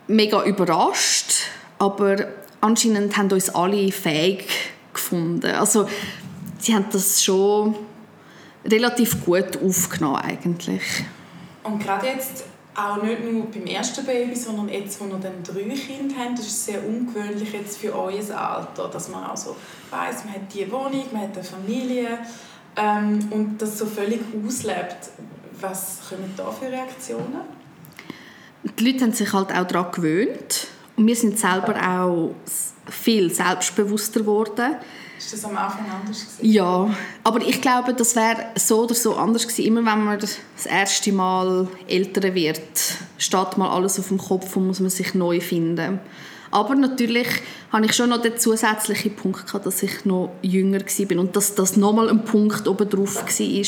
mega 0.08 0.44
überrascht, 0.44 1.34
aber 1.80 2.28
anscheinend 2.62 3.16
haben 3.18 3.32
uns 3.32 3.50
alle 3.50 3.92
fähig 3.92 4.48
gefunden. 4.94 5.52
Also 5.52 5.88
sie 6.60 6.74
haben 6.74 6.88
das 6.92 7.24
schon 7.24 7.76
relativ 8.66 9.24
gut 9.24 9.58
aufgenommen 9.64 10.18
eigentlich. 10.18 10.84
Und 11.64 11.84
gerade 11.84 12.08
jetzt 12.08 12.46
auch 12.76 13.02
nicht 13.02 13.24
nur 13.24 13.46
beim 13.46 13.66
ersten 13.66 14.06
Baby, 14.06 14.36
sondern 14.36 14.70
jetzt, 14.70 15.00
wo 15.00 15.06
wir 15.06 15.18
dann 15.18 15.44
drei 15.44 15.74
Kinder 15.76 16.16
haben, 16.16 16.36
das 16.36 16.48
ist 16.48 16.66
sehr 16.66 16.86
ungewöhnlich 16.86 17.54
jetzt 17.54 17.78
für 17.78 17.98
euer 17.98 18.38
Alter, 18.38 18.90
dass 18.90 19.10
man 19.10 19.24
auch 19.24 19.38
so 19.38 19.56
weiss, 19.90 20.26
man 20.26 20.36
hat 20.36 20.54
die 20.54 20.70
Wohnung, 20.72 21.06
man 21.12 21.24
hat 21.24 21.36
eine 21.36 21.44
Familie 21.44 22.20
ähm, 22.76 23.20
und 23.32 23.62
das 23.62 23.78
so 23.78 23.86
völlig 23.86 24.22
auslebt. 24.46 25.10
Was 25.62 26.00
kommen 26.10 26.34
da 26.36 26.52
für 26.52 26.70
Reaktionen? 26.70 27.56
die 28.78 28.92
Leute 28.92 29.06
haben 29.06 29.14
sich 29.14 29.32
halt 29.34 29.52
auch 29.52 29.68
daran 29.68 29.92
gewöhnt. 29.92 30.68
Und 30.96 31.08
wir 31.08 31.16
sind 31.16 31.38
selber 31.38 31.76
auch 31.88 32.36
viel 32.90 33.34
selbstbewusster 33.34 34.22
geworden. 34.22 34.76
Ist 35.18 35.34
das 35.34 35.46
am 35.46 35.58
Anfang 35.58 35.86
anders 35.90 36.38
gewesen? 36.38 36.54
Ja, 36.54 36.90
aber 37.24 37.42
ich 37.42 37.62
glaube, 37.62 37.94
das 37.94 38.16
wäre 38.16 38.48
so 38.56 38.84
oder 38.84 38.96
so 38.96 39.16
anders 39.16 39.44
gewesen. 39.48 39.66
Immer 39.66 39.86
wenn 39.92 40.04
man 40.04 40.20
das 40.20 40.40
erste 40.66 41.12
Mal 41.12 41.68
älter 41.88 42.34
wird, 42.36 42.60
steht 43.18 43.58
mal 43.58 43.70
alles 43.70 44.00
auf 44.00 44.10
dem 44.10 44.18
Kopf 44.18 44.56
und 44.56 44.68
muss 44.68 44.80
man 44.80 44.90
sich 44.90 45.14
neu 45.14 45.40
finden. 45.40 46.00
Aber 46.52 46.76
natürlich 46.76 47.28
habe 47.72 47.86
ich 47.86 47.94
schon 47.94 48.10
noch 48.10 48.22
den 48.22 48.38
zusätzlichen 48.38 49.16
Punkt 49.16 49.46
gehabt, 49.46 49.66
dass 49.66 49.84
ich 49.84 50.06
noch 50.06 50.32
jünger 50.42 50.80
war 50.80 51.20
und 51.20 51.36
dass 51.36 51.56
das 51.56 51.76
nochmal 51.76 52.10
ein 52.10 52.24
Punkt 52.24 52.68
oben 52.68 52.90
drauf 52.90 53.16
war. 53.16 53.66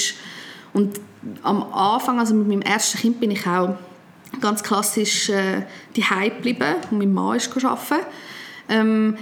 Und 0.74 1.00
am 1.44 1.64
Anfang, 1.74 2.20
also 2.20 2.34
mit 2.34 2.48
meinem 2.48 2.62
ersten 2.62 3.00
Kind, 3.00 3.20
bin 3.20 3.32
ich 3.32 3.46
auch 3.48 3.76
ganz 4.42 4.64
klassisch 4.64 5.30
äh, 5.30 5.64
die 5.96 6.04
geblieben 6.04 6.76
und 6.92 7.00
mein 7.00 7.14
Mann 7.14 7.38
ist 7.38 7.52
arbeiten. 7.66 8.06
Ähm, 8.70 9.18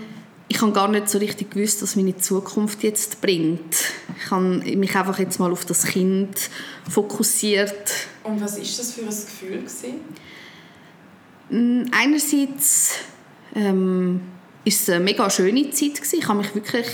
ich 0.48 0.62
habe 0.62 0.72
gar 0.72 0.88
nicht 0.88 1.10
so 1.10 1.18
richtig 1.18 1.52
gewusst, 1.52 1.82
was 1.82 1.96
meine 1.96 2.16
Zukunft 2.18 2.84
jetzt 2.84 3.22
bringt. 3.22 3.76
Ich 4.24 4.32
habe 4.32 4.44
mich 4.44 4.96
einfach 4.96 5.18
jetzt 5.20 5.40
mal 5.40 5.52
auf 5.52 5.66
das 5.66 5.86
Kind 5.86 6.50
fokussiert. 6.90 7.92
Und 8.24 8.42
was 8.42 8.58
ist 8.58 8.78
das 8.78 8.94
für 8.94 9.02
ein 9.02 9.08
Gefühl 9.08 9.58
gewesen? 9.60 10.02
Mm, 11.50 11.90
einerseits 11.92 12.92
ähm, 13.56 14.22
ist 14.64 14.82
es 14.82 14.90
eine 14.90 15.04
mega 15.04 15.30
schöne 15.30 15.70
Zeit 15.72 15.96
gewesen. 15.96 16.20
Ich 16.20 16.28
habe 16.28 16.40
mich 16.40 16.54
wirklich 16.54 16.88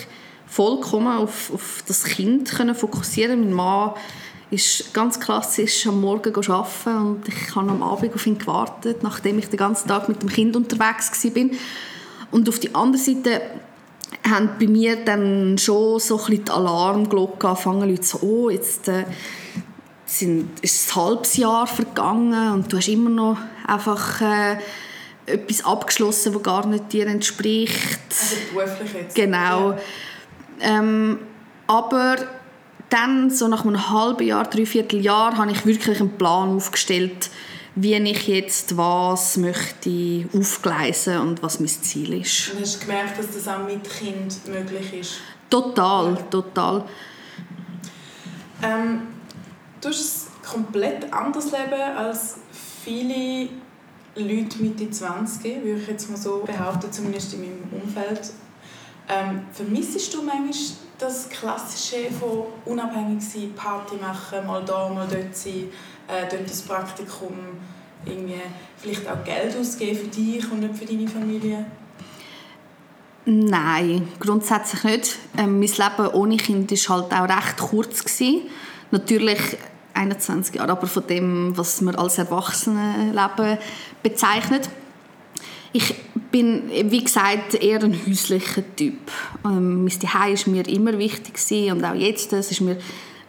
vollkommen 0.47 1.17
auf, 1.17 1.53
auf 1.53 1.83
das 1.87 2.03
Kind 2.03 2.51
können 2.51 2.75
fokussieren. 2.75 3.41
Mein 3.41 3.53
Mann 3.53 3.91
ist 4.49 4.93
ganz 4.93 5.19
klassisch 5.19 5.87
am 5.87 6.01
Morgen 6.01 6.35
arbeiten 6.35 6.97
und 7.07 7.27
ich 7.27 7.55
habe 7.55 7.69
am 7.69 7.83
Abend 7.83 8.13
auf 8.13 8.27
ihn 8.27 8.37
gewartet, 8.37 9.01
nachdem 9.01 9.39
ich 9.39 9.47
den 9.47 9.57
ganzen 9.57 9.87
Tag 9.87 10.09
mit 10.09 10.21
dem 10.21 10.29
Kind 10.29 10.55
unterwegs 10.55 11.23
war. 11.23 11.49
Und 12.31 12.47
auf 12.49 12.59
die 12.59 12.73
andere 12.73 13.01
Seite 13.01 13.41
haben 14.27 14.51
bei 14.59 14.67
mir 14.67 15.03
dann 15.03 15.57
schon 15.57 15.99
so 15.99 16.17
ein 16.17 16.25
bisschen 16.25 16.45
die 16.45 16.51
Alarmglocke 16.51 17.47
angefangen, 17.47 17.89
Leute 17.89 18.03
so, 18.03 18.19
oh, 18.21 18.49
jetzt 18.49 18.87
äh, 18.87 19.05
sind, 20.05 20.59
ist 20.61 20.89
ein 20.89 20.95
halbes 21.03 21.37
Jahr 21.37 21.67
vergangen 21.67 22.53
und 22.53 22.71
du 22.71 22.77
hast 22.77 22.87
immer 22.87 23.09
noch 23.09 23.37
einfach 23.65 24.21
äh, 24.21 24.57
etwas 25.25 25.63
abgeschlossen, 25.65 26.33
das 26.33 26.43
gar 26.43 26.65
nicht 26.67 26.91
dir 26.91 27.07
entspricht. 27.07 27.99
Also 28.09 28.35
beruflich 28.53 28.93
jetzt. 28.93 29.15
Genau. 29.15 29.71
Ja. 29.71 29.77
Ähm, 30.59 31.19
aber 31.67 32.17
dann, 32.89 33.29
so 33.29 33.47
nach 33.47 33.65
einem 33.65 33.89
halben 33.89 34.27
Jahr, 34.27 34.43
dreiviertel 34.43 34.99
Jahr, 34.99 35.37
habe 35.37 35.51
ich 35.51 35.65
wirklich 35.65 35.99
einen 36.01 36.17
Plan 36.17 36.55
aufgestellt, 36.55 37.29
wie 37.75 37.95
ich 37.95 38.27
jetzt 38.27 38.75
was 38.75 39.37
möchte 39.37 40.27
aufgleisen 40.33 41.17
und 41.19 41.41
was 41.41 41.59
mein 41.59 41.69
Ziel 41.69 42.21
ist. 42.21 42.51
Und 42.53 42.61
hast 42.61 42.81
du 42.81 42.85
gemerkt, 42.85 43.17
dass 43.17 43.31
das 43.31 43.47
auch 43.47 43.65
mit 43.65 43.89
Kind 43.89 44.47
möglich 44.47 44.93
ist? 44.93 45.13
Total, 45.49 46.17
total. 46.29 46.83
Ähm, 48.61 49.01
du 49.79 49.89
hast 49.89 50.27
ein 50.27 50.49
komplett 50.49 51.11
anderes 51.13 51.45
Leben 51.51 51.97
als 51.97 52.37
viele 52.83 53.49
Leute 54.15 54.61
Mitte 54.61 54.89
20, 54.89 55.63
würde 55.63 55.81
ich 55.81 55.87
jetzt 55.87 56.09
mal 56.09 56.17
so 56.17 56.39
behaupten, 56.39 56.91
zumindest 56.91 57.33
in 57.33 57.41
meinem 57.41 57.81
Umfeld. 57.81 58.31
Ähm, 59.07 59.41
vermissest 59.53 60.13
du 60.13 60.21
manchmal 60.21 60.53
das 60.97 61.29
Klassische 61.29 62.11
von 62.11 62.45
unabhängig 62.65 63.23
sein, 63.23 63.53
Party 63.55 63.95
machen, 63.95 64.45
mal 64.45 64.63
da, 64.63 64.89
mal 64.89 65.07
dort 65.07 65.35
sein, 65.35 65.69
äh, 66.11 66.27
dort 66.29 66.49
das 66.49 66.61
Praktikum, 66.61 67.33
irgendwie 68.05 68.41
vielleicht 68.77 69.07
auch 69.07 69.23
Geld 69.23 69.55
ausgeben 69.55 69.97
für 69.97 70.07
dich 70.07 70.51
und 70.51 70.59
nicht 70.59 70.75
für 70.75 70.85
deine 70.85 71.07
Familie? 71.07 71.65
Nein, 73.25 74.07
grundsätzlich 74.19 74.83
nicht. 74.83 75.19
Ähm, 75.37 75.59
mein 75.59 75.69
Leben 75.69 76.13
ohne 76.13 76.37
Kind 76.37 76.71
war 76.71 76.97
halt 76.97 77.13
auch 77.13 77.37
recht 77.37 77.57
kurz. 77.57 78.03
Gewesen. 78.03 78.41
Natürlich 78.89 79.39
21 79.93 80.55
Jahre, 80.55 80.71
aber 80.71 80.87
von 80.87 81.05
dem, 81.05 81.55
was 81.55 81.81
man 81.81 81.95
als 81.95 82.17
Erwachsenenleben 82.17 83.57
bezeichnet. 84.01 84.69
Ich 85.73 85.95
bin, 86.31 86.69
wie 86.69 87.03
gesagt, 87.03 87.55
eher 87.55 87.81
ein 87.83 87.97
häuslicher 88.05 88.63
Typ. 88.75 89.11
Ähm, 89.45 89.83
mein 89.83 89.91
Zuhause 89.91 90.47
war 90.47 90.53
mir 90.53 90.67
immer 90.67 90.97
wichtig 90.97 91.35
gewesen, 91.35 91.77
und 91.77 91.85
auch 91.85 91.95
jetzt 91.95 92.33
es 92.33 92.51
ist 92.51 92.61
mir 92.61 92.77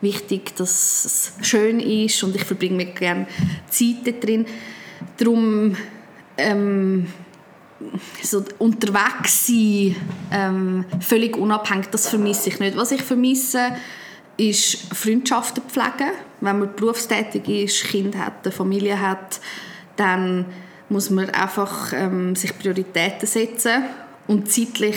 wichtig, 0.02 0.54
dass 0.56 1.04
es 1.04 1.32
schön 1.48 1.80
ist 1.80 2.22
und 2.22 2.36
ich 2.36 2.44
verbringe 2.44 2.76
mir 2.76 2.86
gerne 2.86 3.26
Zeit 3.70 4.22
drin. 4.22 4.46
Darum 5.16 5.76
ähm, 6.36 7.06
so 8.22 8.44
unterwegs 8.58 9.46
sein, 9.46 9.96
ähm, 10.30 10.84
völlig 11.00 11.36
unabhängig, 11.36 11.86
das 11.90 12.08
vermisse 12.08 12.50
ich 12.50 12.60
nicht. 12.60 12.76
Was 12.76 12.92
ich 12.92 13.02
vermisse, 13.02 13.72
ist 14.36 14.94
Freundschaften 14.94 15.62
pflegen. 15.64 16.12
Wenn 16.40 16.58
man 16.58 16.74
berufstätig 16.74 17.48
ist, 17.48 17.84
Kind 17.84 18.16
hat, 18.16 18.44
eine 18.44 18.52
Familie 18.52 19.00
hat, 19.00 19.40
dann 19.96 20.46
muss 20.88 21.10
man 21.10 21.30
einfach 21.30 21.92
ähm, 21.92 22.34
sich 22.36 22.58
Prioritäten 22.58 23.26
setzen 23.26 23.84
und 24.26 24.50
zeitlich 24.50 24.96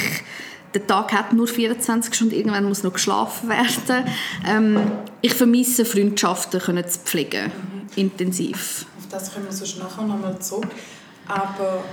der 0.76 0.86
Tag 0.86 1.14
hat 1.14 1.34
nur 1.34 1.48
24 1.48 2.14
Stunden, 2.14 2.36
irgendwann 2.36 2.66
muss 2.66 2.84
noch 2.84 2.94
geschlafen 2.94 3.50
werden. 3.50 4.06
Ähm, 4.48 4.92
ich 5.22 5.34
vermisse 5.34 5.86
Freundschaften 5.86 6.60
können 6.60 6.88
zu 6.88 7.00
pflegen. 7.00 7.46
Mhm. 7.46 7.76
intensiv. 7.96 8.86
Auf 9.00 9.08
das 9.10 9.34
kommen 9.34 9.46
wir 9.46 9.54
sonst 9.54 9.80
nachher 9.80 10.04
nochmal 10.04 10.38
zurück. 10.40 10.68
Aber 11.28 11.84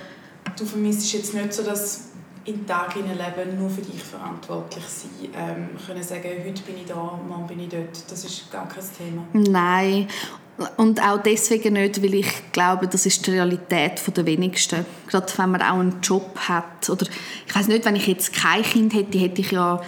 du 0.59 0.67
vermisst 0.67 1.13
jetzt 1.13 1.33
nicht 1.33 1.53
so, 1.55 1.63
dass 1.63 2.09
in 2.45 2.67
Tag 2.67 2.97
in 2.97 3.07
Leben 3.07 3.57
nur 3.57 3.71
für 3.71 3.83
dich 3.83 4.03
verantwortlich 4.03 4.85
sein. 4.85 5.11
Ähm, 5.35 5.69
können 5.87 6.03
sagen, 6.03 6.29
heute 6.45 6.63
bin 6.63 6.77
ich 6.77 6.87
da, 6.87 7.21
morgen 7.29 7.47
bin 7.47 7.61
ich 7.61 7.69
dort. 7.69 8.11
Das 8.11 8.25
ist 8.25 8.51
gar 8.51 8.69
kein 8.69 8.85
Thema. 8.99 9.25
Nein. 9.33 10.09
Und 10.77 11.03
auch 11.03 11.23
deswegen 11.23 11.75
nicht, 11.75 12.03
weil 12.03 12.15
ich 12.15 12.53
glaube, 12.53 12.89
das 12.89 13.07
ist 13.07 13.27
die 13.27 13.33
Realität 13.33 14.03
der 14.17 14.27
wenigsten. 14.27 14.85
Gerade 15.09 15.27
wenn 15.37 15.51
man 15.51 15.63
auch 15.63 15.79
einen 15.79 16.01
Job 16.03 16.39
hat. 16.39 16.89
Oder 16.91 17.07
ich 17.47 17.55
weiß 17.55 17.69
nicht, 17.69 17.85
wenn 17.85 17.97
ich 17.97 18.07
jetzt 18.07 18.33
kein 18.35 18.63
Kind 18.63 18.95
hätte, 18.95 19.19
hätte 19.19 19.41
ich 19.41 19.51
ja 19.51 19.81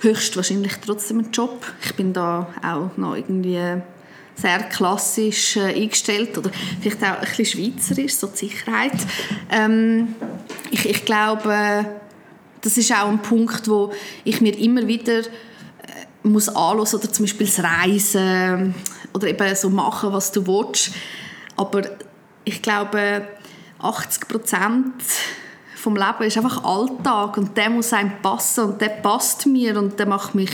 höchstwahrscheinlich 0.00 0.72
trotzdem 0.84 1.18
einen 1.20 1.32
Job. 1.32 1.64
Ich 1.84 1.94
bin 1.94 2.12
da 2.12 2.48
auch 2.62 2.96
noch 2.96 3.16
irgendwie 3.16 3.80
sehr 4.34 4.58
klassisch 4.64 5.56
äh, 5.56 5.74
eingestellt 5.74 6.36
oder 6.38 6.50
vielleicht 6.80 7.02
auch 7.02 7.18
ein 7.18 7.20
bisschen 7.20 7.46
schweizerisch, 7.46 8.14
so 8.14 8.26
die 8.28 8.48
Sicherheit. 8.48 8.96
Ähm, 9.50 10.14
ich, 10.70 10.88
ich 10.88 11.04
glaube, 11.04 11.86
das 12.60 12.76
ist 12.76 12.92
auch 12.92 13.08
ein 13.08 13.20
Punkt, 13.20 13.68
wo 13.68 13.92
ich 14.24 14.40
mir 14.40 14.56
immer 14.58 14.86
wieder 14.86 15.22
muss 16.22 16.48
anhören, 16.48 16.80
oder 16.80 17.12
zum 17.12 17.24
Beispiel 17.24 17.46
das 17.46 17.62
Reisen 17.62 18.74
oder 19.12 19.28
eben 19.28 19.56
so 19.56 19.70
machen, 19.70 20.12
was 20.12 20.32
du 20.32 20.46
willst. 20.46 20.92
Aber 21.56 21.82
ich 22.44 22.62
glaube, 22.62 23.28
80 23.80 24.28
Prozent 24.28 24.94
vom 25.76 25.96
Leben 25.96 26.22
ist 26.22 26.36
einfach 26.36 26.62
Alltag 26.64 27.36
und 27.36 27.56
der 27.56 27.70
muss 27.70 27.92
einem 27.92 28.12
passen 28.22 28.64
und 28.64 28.80
der 28.80 28.88
passt 28.88 29.46
mir 29.46 29.76
und 29.76 29.98
der 29.98 30.06
macht 30.06 30.34
mich 30.34 30.50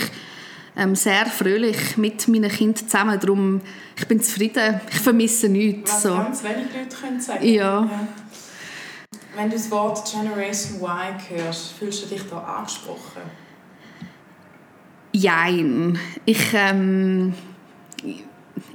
ähm, 0.77 0.95
sehr 0.95 1.27
fröhlich 1.27 1.97
mit 1.99 2.27
meinen 2.29 2.51
Kindern 2.51 2.89
zusammen. 2.89 3.21
Darum, 3.21 3.61
ich 3.97 4.09
bin 4.09 4.23
zufrieden, 4.23 4.81
ich 4.91 4.99
vermisse 4.99 5.49
nichts. 5.49 5.93
Was 5.93 6.03
so. 6.03 6.09
ganz 6.11 6.43
wenige 6.43 6.79
Leute 6.79 6.97
können 6.97 7.21
sagen. 7.21 7.47
Ja. 7.47 7.83
ja. 7.83 8.09
Wenn 9.37 9.51
du 9.51 9.57
das 9.57 9.71
Wort 9.71 10.11
Generation 10.11 10.81
Y 10.81 11.15
hörst, 11.29 11.73
fühlst 11.73 12.05
du 12.05 12.07
dich 12.07 12.23
da 12.29 12.39
angesprochen? 12.39 13.23
Jein. 15.13 15.99
Ich, 16.25 16.53
ähm, 16.55 17.35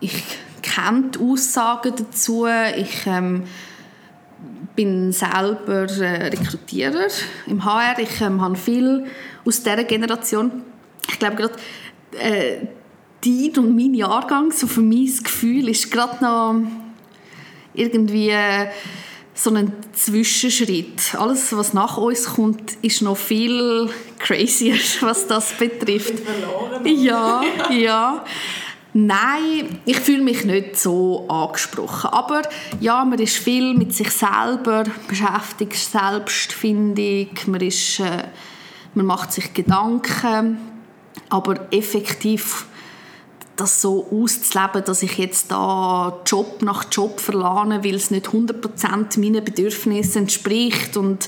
ich 0.02 0.24
kenne 0.62 1.12
die 1.14 1.20
Aussagen 1.20 1.94
dazu. 1.96 2.48
Ich 2.76 3.06
ähm, 3.06 3.44
bin 4.76 5.12
selber 5.12 5.84
äh, 6.02 6.28
Rekrutierer 6.28 7.08
im 7.48 7.64
HR. 7.64 8.00
Ich 8.00 8.22
ähm, 8.22 8.42
habe 8.42 8.56
viel 8.56 9.06
aus 9.46 9.62
dieser 9.62 9.84
Generation. 9.84 10.64
Ich 11.08 11.20
glaube 11.20 11.36
gerade 11.36 11.56
äh, 12.20 12.68
dein 13.24 13.58
und 13.58 13.76
mein 13.76 13.94
Jahrgang, 13.94 14.52
so 14.52 14.68
für 14.68 14.82
mein 14.82 15.10
Gefühl, 15.24 15.70
ist 15.70 15.92
gerade 15.92 16.24
noch 16.24 16.56
irgendwie 17.74 18.30
äh, 18.30 18.68
so 19.34 19.52
ein 19.54 19.74
Zwischenschritt. 19.94 21.16
Alles, 21.18 21.56
was 21.56 21.74
nach 21.74 21.98
uns 21.98 22.26
kommt, 22.26 22.74
ist 22.82 23.02
noch 23.02 23.18
viel 23.18 23.90
crazier, 24.20 24.76
was 25.02 25.28
das 25.28 25.54
betrifft. 25.54 26.14
Ja, 26.86 27.42
ja. 27.70 28.24
Nein, 28.96 29.80
ich 29.86 30.00
fühle 30.00 30.22
mich 30.22 30.46
nicht 30.46 30.78
so 30.78 31.28
angesprochen. 31.28 32.12
Aber 32.12 32.44
ja, 32.80 33.04
man 33.04 33.18
ist 33.18 33.38
viel 33.38 33.74
mit 33.74 33.92
sich 33.94 34.12
selber 34.12 34.84
beschäftigt, 35.08 35.76
Selbstfindung, 35.76 37.30
man, 37.48 37.62
ist, 37.62 38.00
äh, 38.00 38.26
man 38.94 39.08
macht 39.08 39.34
sich 39.34 39.52
Gedanken. 39.52 40.60
Aber 41.30 41.74
effektiv 41.74 42.68
das 43.56 43.82
so 43.82 44.08
auszuleben, 44.12 44.84
dass 44.84 45.04
ich 45.04 45.18
jetzt 45.18 45.52
da 45.52 46.22
Job 46.26 46.62
nach 46.62 46.86
Job 46.92 47.20
verlane, 47.20 47.84
weil 47.84 47.96
es 47.96 48.12
nicht 48.12 48.28
100% 48.28 49.20
meinen 49.20 49.44
Bedürfnissen 49.44 50.24
entspricht 50.24 50.98
und 50.98 51.28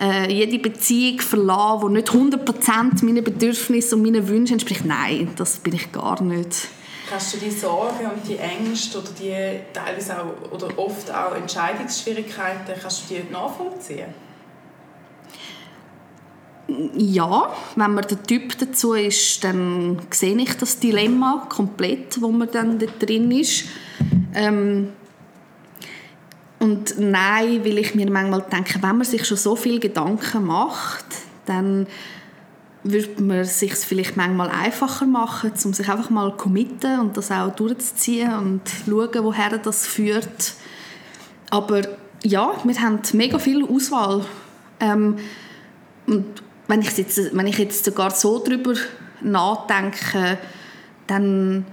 äh, 0.00 0.30
jede 0.30 0.58
Beziehung 0.58 1.20
verlassen, 1.20 1.88
die 1.88 1.94
nicht 1.94 2.10
100% 2.10 3.04
meinen 3.04 3.24
Bedürfnissen 3.24 3.98
und 3.98 4.04
meinen 4.04 4.28
Wünschen 4.28 4.54
entspricht, 4.54 4.84
nein, 4.84 5.30
das 5.36 5.58
bin 5.58 5.74
ich 5.74 5.90
gar 5.92 6.22
nicht. 6.22 6.68
Kannst 7.08 7.34
du 7.34 7.38
die 7.38 7.50
Sorgen 7.50 8.06
und 8.06 8.26
die 8.26 8.38
Ängste 8.38 8.98
oder 8.98 9.10
die 9.18 9.60
teilweise 9.72 10.18
auch 10.18 10.52
oder 10.52 10.78
oft 10.78 11.10
auch 11.10 11.34
Entscheidungsschwierigkeiten, 11.34 12.74
kannst 12.80 13.10
du 13.10 13.14
die 13.14 13.30
nachvollziehen? 13.30 14.31
Ja, 16.96 17.52
wenn 17.76 17.94
man 17.94 18.06
der 18.06 18.22
Typ 18.22 18.56
dazu 18.58 18.94
ist, 18.94 19.42
dann 19.44 20.00
sehe 20.10 20.36
ich 20.36 20.56
das 20.56 20.78
Dilemma 20.78 21.46
komplett, 21.48 22.20
wo 22.22 22.30
man 22.30 22.48
dann 22.50 22.78
da 22.78 22.86
drin 22.86 23.30
ist. 23.30 23.64
Ähm 24.34 24.88
und 26.60 26.94
nein, 26.98 27.64
weil 27.64 27.78
ich 27.78 27.96
mir 27.96 28.08
manchmal 28.08 28.42
denke, 28.42 28.80
wenn 28.80 28.98
man 28.98 29.04
sich 29.04 29.26
schon 29.26 29.36
so 29.36 29.56
viel 29.56 29.80
Gedanken 29.80 30.46
macht, 30.46 31.04
dann 31.44 31.88
würde 32.84 33.22
man 33.22 33.38
es 33.38 33.58
sich 33.58 33.74
vielleicht 33.74 34.16
manchmal 34.16 34.48
einfacher 34.48 35.06
machen, 35.06 35.52
um 35.64 35.74
sich 35.74 35.88
einfach 35.88 36.10
mal 36.10 36.36
committen 36.36 37.00
und 37.00 37.16
das 37.16 37.32
auch 37.32 37.54
durchzuziehen 37.54 38.32
und 38.34 38.60
schauen, 38.86 39.24
woher 39.24 39.58
das 39.58 39.86
führt. 39.86 40.54
Aber 41.50 41.82
ja, 42.22 42.52
wir 42.62 42.80
haben 42.80 43.00
mega 43.12 43.38
viel 43.38 43.64
Auswahl. 43.64 44.24
Ähm, 44.80 45.16
und 46.06 46.42
wenn 46.72 46.80
ich, 46.80 46.96
jetzt, 46.96 47.36
wenn 47.36 47.46
ich 47.46 47.58
jetzt 47.58 47.84
sogar 47.84 48.12
so 48.12 48.38
darüber 48.38 48.72
nachdenke, 49.20 50.38
dann 51.06 51.66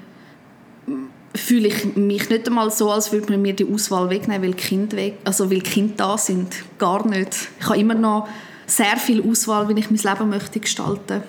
fühle 1.34 1.70
ich 1.70 1.96
mich 1.96 2.30
nicht 2.30 2.48
einmal 2.48 2.70
so, 2.70 2.92
als 2.92 3.14
würde 3.14 3.32
man 3.32 3.42
mir 3.42 3.54
die 3.54 3.66
Auswahl 3.66 4.10
wegnehmen, 4.10 4.44
weil 4.44 4.56
Kinder, 4.56 4.98
weg, 4.98 5.20
also 5.24 5.50
weil 5.50 5.62
Kinder 5.62 5.94
da 5.96 6.18
sind. 6.18 6.54
Gar 6.78 7.08
nicht. 7.08 7.48
Ich 7.62 7.66
habe 7.68 7.80
immer 7.80 7.94
noch 7.94 8.28
sehr 8.68 8.98
viel 8.98 9.26
Auswahl, 9.26 9.70
wie 9.70 9.80
ich 9.80 9.90
mein 9.90 10.00
Leben 10.00 10.30
möchte 10.30 10.60
gestalten 10.60 11.24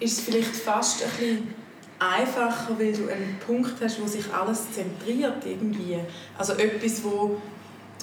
Ist 0.00 0.18
es 0.18 0.24
vielleicht 0.24 0.54
fast 0.54 1.02
ein 1.02 1.08
bisschen 1.08 1.48
einfacher, 1.98 2.78
weil 2.78 2.92
du 2.92 3.08
einen 3.08 3.38
Punkt 3.46 3.72
hast, 3.80 4.02
wo 4.02 4.06
sich 4.06 4.24
alles 4.34 4.64
zentriert 4.70 5.46
irgendwie? 5.46 5.96
Also 6.36 6.52
etwas, 6.52 7.02
wo 7.02 7.40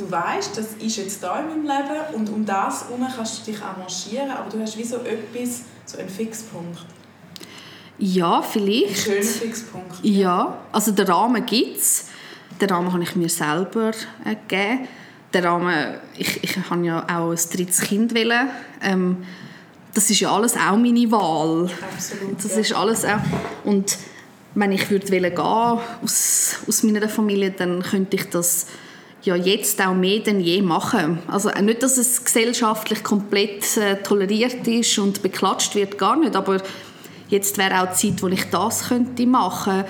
du 0.02 0.12
weißt, 0.12 0.58
das 0.58 0.74
ist 0.80 0.98
jetzt 0.98 1.24
da 1.24 1.40
in 1.40 1.48
meinem 1.48 1.64
Leben 1.64 2.16
und 2.16 2.30
um 2.30 2.46
das 2.46 2.86
herum 2.86 3.08
kannst 3.16 3.40
du 3.48 3.52
dich 3.52 3.62
arrangieren, 3.62 4.32
aber 4.32 4.50
du 4.50 4.60
hast 4.62 4.78
wie 4.78 4.84
so 4.84 4.98
etwas, 4.98 5.62
so 5.86 5.98
einen 5.98 6.10
Fixpunkt. 6.10 6.80
Ja, 7.98 8.42
vielleicht. 8.42 8.90
Ein 8.90 8.96
schöner 8.96 9.24
Fixpunkt. 9.24 10.04
Ja, 10.04 10.58
also 10.72 10.92
den 10.92 11.06
Rahmen 11.06 11.46
gibt 11.46 11.78
es. 11.78 12.06
Den 12.60 12.70
Rahmen 12.70 12.92
habe 12.92 13.04
ich 13.04 13.16
mir 13.16 13.30
selber 13.30 13.92
äh, 14.26 14.36
gegeben. 14.48 14.88
Der 15.34 15.44
Rahmen, 15.44 15.96
ich, 16.18 16.44
ich 16.44 16.58
habe 16.70 16.86
ja 16.86 17.04
auch 17.04 17.32
ein 17.32 17.40
drittes 17.54 17.82
Kind 17.82 18.14
wählen. 18.14 18.50
Ähm, 18.82 19.18
das 19.94 20.10
ist 20.10 20.20
ja 20.20 20.34
alles 20.34 20.56
auch 20.56 20.78
meine 20.78 21.12
Wahl. 21.12 21.70
Absolut. 21.94 22.44
Das 22.44 22.54
ja. 22.54 22.60
ist 22.60 22.74
alles 22.74 23.06
auch. 23.06 23.20
Und 23.64 23.98
wenn 24.56 24.72
ich 24.72 24.90
würde 24.90 25.06
gehen 25.06 25.38
aus, 25.38 26.56
aus 26.68 26.84
meiner 26.84 27.08
Familie, 27.08 27.52
dann 27.52 27.84
könnte 27.84 28.18
ich 28.18 28.30
das 28.30 28.66
ja 29.24 29.36
jetzt 29.36 29.82
auch 29.82 29.94
mehr 29.94 30.20
denn 30.20 30.40
je 30.40 30.62
machen. 30.62 31.20
Also 31.28 31.50
äh, 31.50 31.62
nicht, 31.62 31.84
dass 31.84 31.98
es 31.98 32.24
gesellschaftlich 32.24 33.04
komplett 33.04 33.78
äh, 33.78 34.02
toleriert 34.02 34.68
ist 34.68 34.98
und 34.98 35.22
beklatscht 35.22 35.76
wird, 35.76 35.98
gar 35.98 36.18
nicht, 36.18 36.36
aber 36.36 36.62
jetzt 37.30 37.58
wäre 37.58 37.82
auch 37.82 37.96
die 37.96 38.10
Zeit, 38.10 38.24
wo 38.24 38.28
ich 38.28 38.50
das 38.50 38.90
könnte 38.90 39.26
machen 39.26 39.86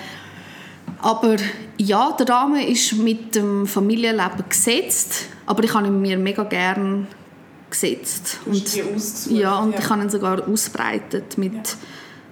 aber 1.02 1.36
ja, 1.78 2.12
der 2.12 2.30
Rahmen 2.30 2.62
ist 2.62 2.94
mit 2.94 3.36
dem 3.36 3.66
Familienleben 3.66 4.46
gesetzt, 4.48 5.26
aber 5.46 5.64
ich 5.64 5.74
habe 5.74 5.88
ihn 5.88 6.00
mir 6.00 6.18
mega 6.18 6.44
gern 6.44 7.08
gesetzt. 7.70 8.40
Und, 8.46 8.76
ja, 9.32 9.58
und 9.60 9.74
ja. 9.74 9.80
ich 9.80 9.90
habe 9.90 10.04
ihn 10.04 10.10
sogar 10.10 10.48
ausbreitet 10.48 11.38
mit 11.38 11.54
ja. 11.54 11.64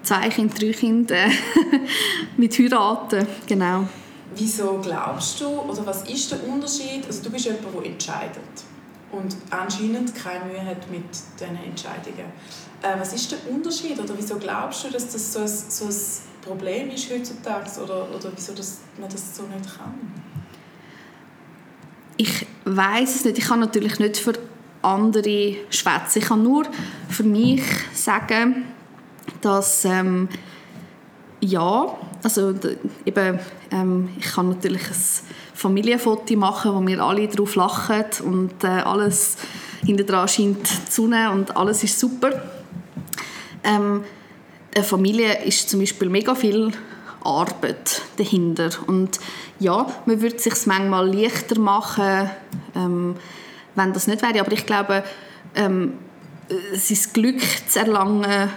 zwei 0.03 0.29
Kindern, 0.29 0.55
drei 0.59 0.71
Kindern, 0.71 1.31
mit 2.37 2.59
Heiraten, 2.59 3.25
genau. 3.47 3.87
Wieso 4.39 4.79
glaubst 4.81 5.41
du, 5.41 5.47
oder 5.47 5.85
was 5.85 6.03
ist 6.09 6.31
der 6.31 6.47
Unterschied? 6.47 7.05
Also 7.05 7.23
du 7.23 7.29
bist 7.29 7.45
jemand, 7.45 7.65
der 7.75 7.91
entscheidet 7.91 8.39
und 9.11 9.35
anscheinend 9.49 10.15
keine 10.15 10.45
Mühe 10.45 10.63
hat 10.63 10.89
mit 10.89 11.03
diesen 11.39 11.57
Entscheidungen. 11.57 12.31
Äh, 12.81 12.97
was 12.97 13.11
ist 13.13 13.31
der 13.31 13.39
Unterschied 13.51 13.99
oder 13.99 14.13
wieso 14.17 14.37
glaubst 14.37 14.85
du, 14.85 14.89
dass 14.89 15.11
das 15.11 15.33
so 15.33 15.39
ein, 15.39 15.47
so 15.47 15.85
ein 15.85 15.95
Problem 16.41 16.89
ist 16.89 17.11
heutzutage 17.11 17.81
oder, 17.83 18.07
oder 18.15 18.31
wieso 18.33 18.53
das, 18.53 18.79
man 18.97 19.09
das 19.09 19.35
so 19.35 19.43
nicht 19.43 19.77
kann? 19.77 19.93
Ich 22.15 22.47
weiß 22.63 23.15
es 23.15 23.25
nicht. 23.25 23.37
Ich 23.39 23.45
kann 23.45 23.59
natürlich 23.59 23.99
nicht 23.99 24.17
für 24.17 24.33
andere 24.81 25.55
schwätzen. 25.69 26.19
Ich 26.19 26.25
kann 26.25 26.43
nur 26.43 26.65
für 27.09 27.23
mich 27.23 27.61
sagen, 27.93 28.65
dass 29.41 29.83
ähm, 29.85 30.29
ja, 31.41 31.97
also 32.23 32.53
eben, 33.05 33.39
ähm, 33.71 34.09
ich 34.17 34.25
kann 34.25 34.49
natürlich 34.49 34.83
ein 34.83 35.27
Familienfoto 35.53 36.35
machen, 36.35 36.73
wo 36.73 36.85
wir 36.85 37.01
alle 37.01 37.27
drauf 37.27 37.55
lachen 37.55 38.05
und 38.23 38.63
äh, 38.63 38.67
alles 38.67 39.37
hinter 39.85 40.27
scheint 40.27 40.67
Sonne 40.89 41.31
und 41.31 41.55
alles 41.55 41.83
ist 41.83 41.99
super. 41.99 42.31
Ähm, 43.63 44.03
eine 44.75 44.83
Familie 44.83 45.43
ist 45.43 45.69
zum 45.69 45.79
Beispiel 45.79 46.09
mega 46.09 46.35
viel 46.35 46.71
Arbeit 47.23 48.01
dahinter. 48.17 48.69
Und 48.87 49.19
ja, 49.59 49.87
man 50.05 50.21
würde 50.21 50.35
es 50.35 50.43
sich 50.43 50.65
manchmal 50.67 51.13
leichter 51.13 51.59
machen, 51.59 52.29
ähm, 52.75 53.15
wenn 53.75 53.93
das 53.93 54.07
nicht 54.07 54.21
wäre. 54.21 54.39
Aber 54.39 54.51
ich 54.51 54.65
glaube, 54.65 55.03
ähm, 55.55 55.93
sein 56.73 56.99
Glück 57.13 57.41
zu 57.67 57.79
erlangen, 57.79 58.49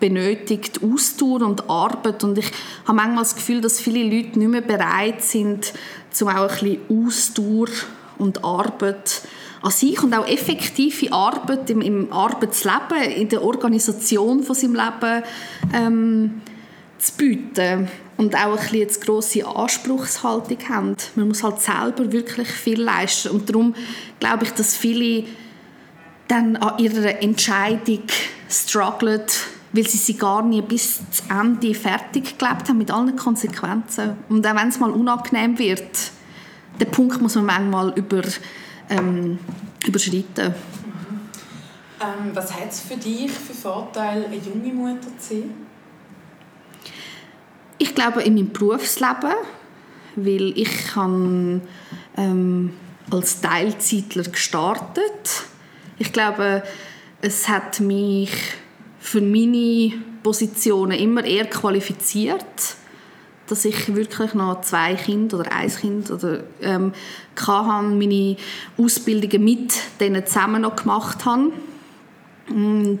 benötigt 0.00 0.80
Ausdauer 0.82 1.42
und 1.42 1.68
Arbeit. 1.68 2.24
Und 2.24 2.38
ich 2.38 2.50
habe 2.84 2.96
manchmal 2.96 3.24
das 3.24 3.34
Gefühl, 3.34 3.60
dass 3.60 3.80
viele 3.80 4.02
Leute 4.02 4.38
nicht 4.38 4.48
mehr 4.48 4.60
bereit 4.60 5.22
sind, 5.22 5.72
zum 6.10 6.28
auch 6.28 6.50
ein 6.50 6.58
bisschen 6.58 7.06
Ausdauer 7.06 7.68
und 8.18 8.44
Arbeit 8.44 9.22
an 9.62 9.70
sich 9.70 10.02
und 10.02 10.14
auch 10.14 10.26
effektive 10.26 11.12
Arbeit 11.12 11.70
im, 11.70 11.80
im 11.80 12.12
Arbeitsleben, 12.12 13.02
in 13.16 13.28
der 13.28 13.42
Organisation 13.42 14.42
von 14.42 14.54
seinem 14.54 14.74
Leben 14.74 15.22
ähm, 15.72 16.42
zu 16.98 17.12
bieten 17.16 17.88
und 18.16 18.34
auch 18.34 18.58
ein 18.58 18.70
bisschen 18.70 18.88
eine 18.88 19.06
grosse 19.06 19.46
Anspruchshaltung 19.46 20.58
haben. 20.68 20.96
Man 21.14 21.28
muss 21.28 21.42
halt 21.42 21.60
selber 21.60 22.10
wirklich 22.12 22.48
viel 22.48 22.80
leisten 22.80 23.30
und 23.30 23.48
darum 23.48 23.74
glaube 24.20 24.44
ich, 24.44 24.50
dass 24.52 24.76
viele 24.76 25.24
dann 26.28 26.56
an 26.56 26.78
ihrer 26.78 27.22
Entscheidung 27.22 28.02
strugglen, 28.48 29.22
weil 29.72 29.86
sie 29.86 29.98
sie 29.98 30.16
gar 30.16 30.42
nie 30.42 30.60
bis 30.62 31.00
zum 31.10 31.30
Ende 31.30 31.74
fertig 31.74 32.38
gelebt 32.38 32.68
haben 32.68 32.78
mit 32.78 32.90
allen 32.90 33.16
Konsequenzen. 33.16 34.16
Und 34.28 34.46
auch 34.46 34.54
wenn 34.54 34.68
es 34.68 34.78
mal 34.78 34.90
unangenehm 34.90 35.58
wird, 35.58 36.12
den 36.80 36.90
Punkt 36.90 37.20
muss 37.20 37.34
man 37.36 37.46
manchmal 37.46 37.92
über, 37.96 38.22
ähm, 38.90 39.38
überschreiten. 39.86 40.48
Mhm. 40.48 41.20
Ähm, 42.00 42.30
was 42.34 42.52
hat 42.52 42.70
es 42.70 42.80
für 42.80 42.96
dich 42.96 43.30
für 43.30 43.54
Vorteile, 43.54 44.26
eine 44.26 44.36
junge 44.36 44.72
Mutter 44.72 45.08
zu 45.18 45.34
sein? 45.34 45.54
Ich 47.78 47.94
glaube 47.94 48.22
in 48.22 48.34
meinem 48.34 48.52
Berufsleben, 48.52 49.34
weil 50.16 50.52
ich 50.56 50.94
habe, 50.94 51.60
ähm, 52.16 52.72
als 53.10 53.40
Teilzeitler 53.40 54.24
gestartet. 54.24 55.44
Ich 55.98 56.12
glaube, 56.12 56.62
es 57.20 57.48
hat 57.48 57.80
mich 57.80 58.30
für 59.02 59.20
meine 59.20 59.92
Positionen 60.22 60.92
immer 60.92 61.24
eher 61.24 61.46
qualifiziert, 61.46 62.76
dass 63.48 63.64
ich 63.64 63.94
wirklich 63.94 64.32
noch 64.32 64.60
zwei 64.60 64.94
Kinder 64.94 65.40
oder 65.40 65.52
ein 65.52 65.68
Kind 65.68 66.10
oder 66.12 66.44
ähm, 66.62 66.92
hatte, 67.36 67.88
meine 67.88 68.36
Ausbildungen 68.78 69.44
mit 69.44 69.74
denen 69.98 70.24
zusammen 70.24 70.62
noch 70.62 70.76
gemacht 70.76 71.24
habe 71.24 71.52
und 72.48 73.00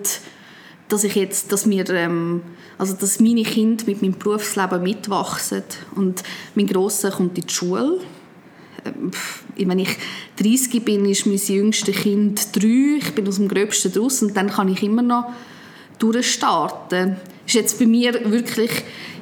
dass 0.88 1.04
ich 1.04 1.14
jetzt, 1.14 1.52
dass 1.52 1.70
wir, 1.70 1.88
ähm, 1.90 2.42
also 2.78 2.94
dass 2.94 3.20
meine 3.20 3.44
Kinder 3.44 3.84
mit 3.86 4.02
meinem 4.02 4.18
Berufsleben 4.18 4.82
mitwachsen 4.82 5.62
und 5.94 6.24
mein 6.56 6.66
Grosser 6.66 7.12
kommt 7.12 7.38
in 7.38 7.46
die 7.46 7.52
Schule. 7.52 8.00
Ähm, 8.84 9.12
wenn 9.56 9.78
ich 9.78 9.96
30 10.42 10.84
bin, 10.84 11.04
ist 11.06 11.26
mein 11.26 11.36
jüngstes 11.36 11.94
Kind 11.94 12.56
drei. 12.56 12.98
Ich 12.98 13.14
bin 13.14 13.28
aus 13.28 13.36
dem 13.36 13.46
Gröbsten 13.46 13.92
draus 13.92 14.20
und 14.20 14.36
dann 14.36 14.50
kann 14.50 14.68
ich 14.68 14.82
immer 14.82 15.02
noch 15.02 15.32
durchstarten. 16.02 17.16
Ist 17.46 17.54
jetzt 17.54 17.78
bei 17.78 17.86
mir 17.86 18.12
wirklich 18.30 18.70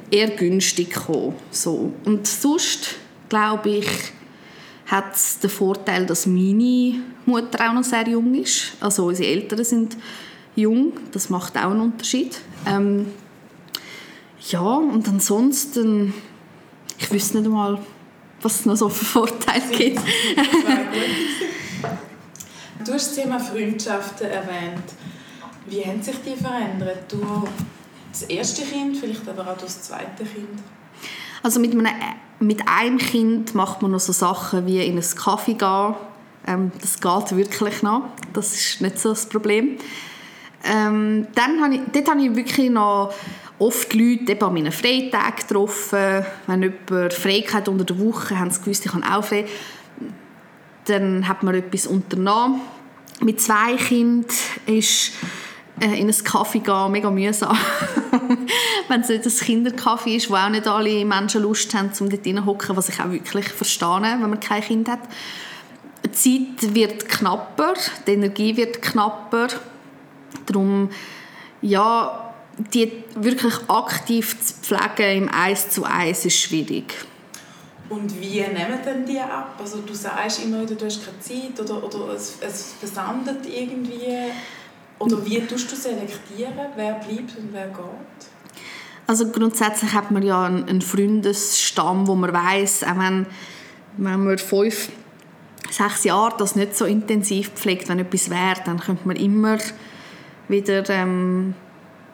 eher 0.09 0.29
günstig 0.29 0.93
gekommen. 0.93 1.35
So. 1.51 1.93
Und 2.05 2.27
sonst, 2.27 2.95
glaube 3.29 3.69
ich, 3.69 3.87
hat 4.87 5.15
es 5.15 5.39
den 5.39 5.49
Vorteil, 5.49 6.05
dass 6.05 6.25
meine 6.25 6.95
Mutter 7.25 7.69
auch 7.69 7.73
noch 7.73 7.83
sehr 7.83 8.07
jung 8.07 8.33
ist. 8.35 8.73
Also 8.79 9.05
unsere 9.05 9.29
Eltern 9.29 9.63
sind 9.63 9.97
jung, 10.55 10.93
das 11.11 11.29
macht 11.29 11.57
auch 11.57 11.71
einen 11.71 11.81
Unterschied. 11.81 12.39
Ähm, 12.65 13.07
ja, 14.49 14.61
und 14.61 15.07
ansonsten, 15.07 16.13
ich 16.99 17.11
wüsste 17.11 17.37
nicht 17.37 17.45
einmal, 17.45 17.79
was 18.41 18.61
es 18.61 18.65
noch 18.65 18.75
so 18.75 18.89
für 18.89 19.05
Vorteile 19.05 19.63
gibt. 19.71 19.99
du 22.85 22.93
hast 22.93 23.09
das 23.09 23.15
Thema 23.15 23.39
Freundschaften 23.39 24.27
erwähnt. 24.27 24.83
Wie 25.67 25.85
haben 25.85 26.01
sich 26.01 26.15
die 26.25 26.35
verändert? 26.35 27.11
Durch 27.11 27.49
das 28.11 28.23
erste 28.23 28.63
Kind, 28.63 28.97
vielleicht 28.97 29.27
aber 29.27 29.51
auch 29.51 29.57
das 29.57 29.83
zweite 29.83 30.23
Kind? 30.23 30.59
Also 31.43 31.59
mit 31.59 31.71
einem, 31.71 31.87
mit 32.39 32.67
einem 32.67 32.97
Kind 32.97 33.55
macht 33.55 33.81
man 33.81 33.91
noch 33.91 33.99
so 33.99 34.11
Sachen 34.11 34.65
wie 34.65 34.85
in 34.85 34.93
einen 34.93 35.15
Kaffee 35.15 35.53
gehen. 35.53 35.95
Ähm, 36.47 36.71
das 36.79 36.99
geht 36.99 37.37
wirklich 37.37 37.83
noch. 37.83 38.03
Das 38.33 38.53
ist 38.53 38.81
nicht 38.81 38.99
so 38.99 39.09
das 39.09 39.27
Problem. 39.27 39.77
Ähm, 40.63 41.27
dann 41.33 41.61
habe 41.61 41.75
ich, 41.75 41.81
dort 41.91 42.09
habe 42.09 42.21
ich 42.21 42.35
wirklich 42.35 42.69
noch 42.69 43.13
oft 43.57 43.93
Leute 43.93 44.43
an 44.43 44.53
meinen 44.53 44.71
Freitagen 44.71 45.35
getroffen. 45.35 46.25
Wenn 46.47 46.63
jemand 46.63 47.13
frei 47.13 47.43
unter 47.67 47.83
der 47.83 47.99
Woche, 47.99 48.37
haben 48.37 48.51
sie 48.51 48.59
gewusst, 48.61 48.85
ich 48.85 48.93
habe 48.93 49.05
auch 49.05 49.23
frei. 49.23 49.45
Dann 50.85 51.27
hat 51.27 51.43
man 51.43 51.55
etwas 51.55 51.87
unternommen. 51.87 52.61
Mit 53.21 53.39
zwei 53.39 53.75
Kindern 53.75 54.25
ist 54.65 55.13
in 55.81 55.91
einen 55.91 56.23
Kaffee 56.23 56.59
gehen 56.59 56.91
mega 56.91 57.09
mühsam. 57.09 57.57
Wenn 58.87 59.01
es 59.01 59.09
nicht 59.09 59.25
ein 59.25 59.31
Kinderkaffee 59.31 60.15
ist, 60.15 60.29
wo 60.29 60.35
auch 60.35 60.49
nicht 60.49 60.67
alle 60.67 61.03
Menschen 61.05 61.41
Lust 61.41 61.73
haben, 61.73 61.91
um 61.99 62.09
dort 62.09 62.45
hocken, 62.45 62.77
was 62.77 62.89
ich 62.89 62.99
auch 62.99 63.09
wirklich 63.09 63.49
verstehe, 63.49 64.01
wenn 64.01 64.29
man 64.29 64.39
kein 64.39 64.61
Kind 64.61 64.89
hat. 64.89 64.99
Die 66.05 66.11
Zeit 66.11 66.75
wird 66.75 67.09
knapper, 67.09 67.73
die 68.05 68.11
Energie 68.11 68.55
wird 68.57 68.81
knapper. 68.81 69.47
Darum, 70.45 70.89
ja, 71.61 72.33
die 72.57 73.03
wirklich 73.15 73.53
aktiv 73.67 74.37
zu 74.39 74.53
pflegen 74.53 75.23
im 75.23 75.29
Eis 75.33 75.69
zu 75.69 75.85
Eis 75.85 76.25
ist 76.25 76.39
schwierig. 76.39 76.93
Und 77.89 78.21
wie 78.21 78.39
nehmen 78.39 78.79
denn 78.85 79.05
die 79.05 79.19
ab? 79.19 79.55
Also 79.59 79.79
du 79.79 79.93
sagst 79.93 80.43
immer 80.43 80.61
wieder, 80.61 80.75
du 80.75 80.85
hast 80.85 81.01
keine 81.03 81.19
Zeit 81.19 81.59
oder, 81.59 81.83
oder 81.83 82.13
es, 82.13 82.37
es 82.39 82.73
versandet 82.79 83.45
irgendwie. 83.45 84.31
Oder 85.01 85.25
wie 85.25 85.41
tust 85.41 85.71
du 85.71 85.75
selektieren, 85.75 86.53
wer 86.75 86.93
bleibt 86.93 87.37
und 87.37 87.49
wer 87.51 87.67
geht? 87.67 88.29
Also 89.07 89.29
grundsätzlich 89.29 89.93
hat 89.93 90.11
man 90.11 90.23
ja 90.23 90.45
einen 90.45 90.81
Freundesstamm, 90.81 92.07
wo 92.07 92.15
man 92.15 92.31
weiß, 92.31 92.83
auch 92.83 92.97
wenn, 92.97 93.25
wenn 93.97 94.23
man 94.23 94.37
fünf, 94.37 94.89
sechs 95.69 96.03
Jahre 96.03 96.35
das 96.37 96.55
nicht 96.55 96.77
so 96.77 96.85
intensiv 96.85 97.49
pflegt, 97.49 97.89
wenn 97.89 97.99
etwas 97.99 98.29
wäre, 98.29 98.61
dann 98.63 98.79
könnte 98.79 99.07
man 99.07 99.17
immer 99.17 99.57
wieder 100.47 100.87
ähm, 100.89 101.55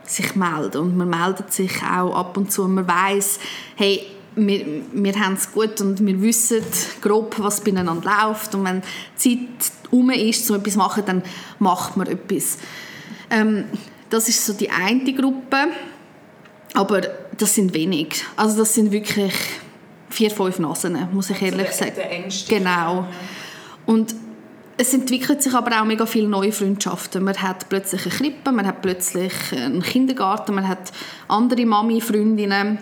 sich 0.04 0.36
melden. 0.36 0.82
Und 0.82 0.98
man 0.98 1.10
meldet 1.10 1.52
sich 1.52 1.84
auch 1.84 2.16
ab 2.16 2.38
und 2.38 2.52
zu. 2.52 2.68
Man 2.68 2.88
weiß, 2.88 3.40
hey, 3.76 4.08
wir, 4.38 4.66
wir 4.94 5.14
haben 5.20 5.34
es 5.34 5.52
gut 5.52 5.82
und 5.82 6.06
wir 6.06 6.22
wissen 6.22 6.62
grob, 7.02 7.36
was 7.40 7.62
beieinander 7.62 7.94
läuft 7.94 8.56
und 8.56 8.64
wenn 8.64 8.82
die 9.24 9.48
Zeit 9.60 9.72
um 9.92 10.10
ist, 10.10 10.50
um 10.50 10.58
etwas 10.58 10.74
zu 10.74 10.80
machen, 10.80 11.04
dann 11.06 11.24
macht 11.60 11.98
man 11.98 12.08
etwas. 12.08 12.58
Ähm, 13.30 13.66
das 14.10 14.30
ist 14.30 14.46
so 14.46 14.54
die 14.54 14.70
eine 14.70 15.14
Gruppe, 15.14 15.68
aber 16.74 17.02
das 17.38 17.56
sind 17.56 17.74
wenig. 17.74 18.24
Also 18.36 18.58
das 18.58 18.74
sind 18.74 18.92
wirklich 18.92 19.34
vier, 20.10 20.32
fünf 20.32 20.60
Nasen, 20.60 20.98
muss 21.12 21.30
ich 21.30 21.42
ehrlich 21.42 21.68
also 21.68 21.86
der, 21.86 21.96
sagen. 21.96 22.30
Der 22.50 22.60
genau. 22.60 23.08
Und 23.86 24.16
es 24.78 24.94
entwickelt 24.94 25.42
sich 25.42 25.54
aber 25.54 25.82
auch 25.82 25.86
mega 25.86 26.06
viele 26.06 26.28
neue 26.28 26.52
Freundschaften. 26.52 27.24
Man 27.24 27.42
hat 27.42 27.68
plötzlich 27.68 28.06
eine 28.06 28.14
Krippe, 28.14 28.52
man 28.52 28.68
hat 28.68 28.82
plötzlich 28.82 29.34
einen 29.52 29.82
Kindergarten, 29.82 30.54
man 30.54 30.68
hat 30.68 30.92
andere 31.28 31.66
Mami-Freundinnen. 31.66 32.78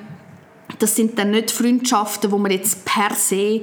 Das 0.80 0.95
sind 0.95 1.17
dann 1.17 1.32
nicht 1.32 1.51
Freundschaften, 1.51 2.32
wo 2.32 2.38
man 2.38 2.51
jetzt 2.51 2.86
per 2.86 3.13
se 3.13 3.62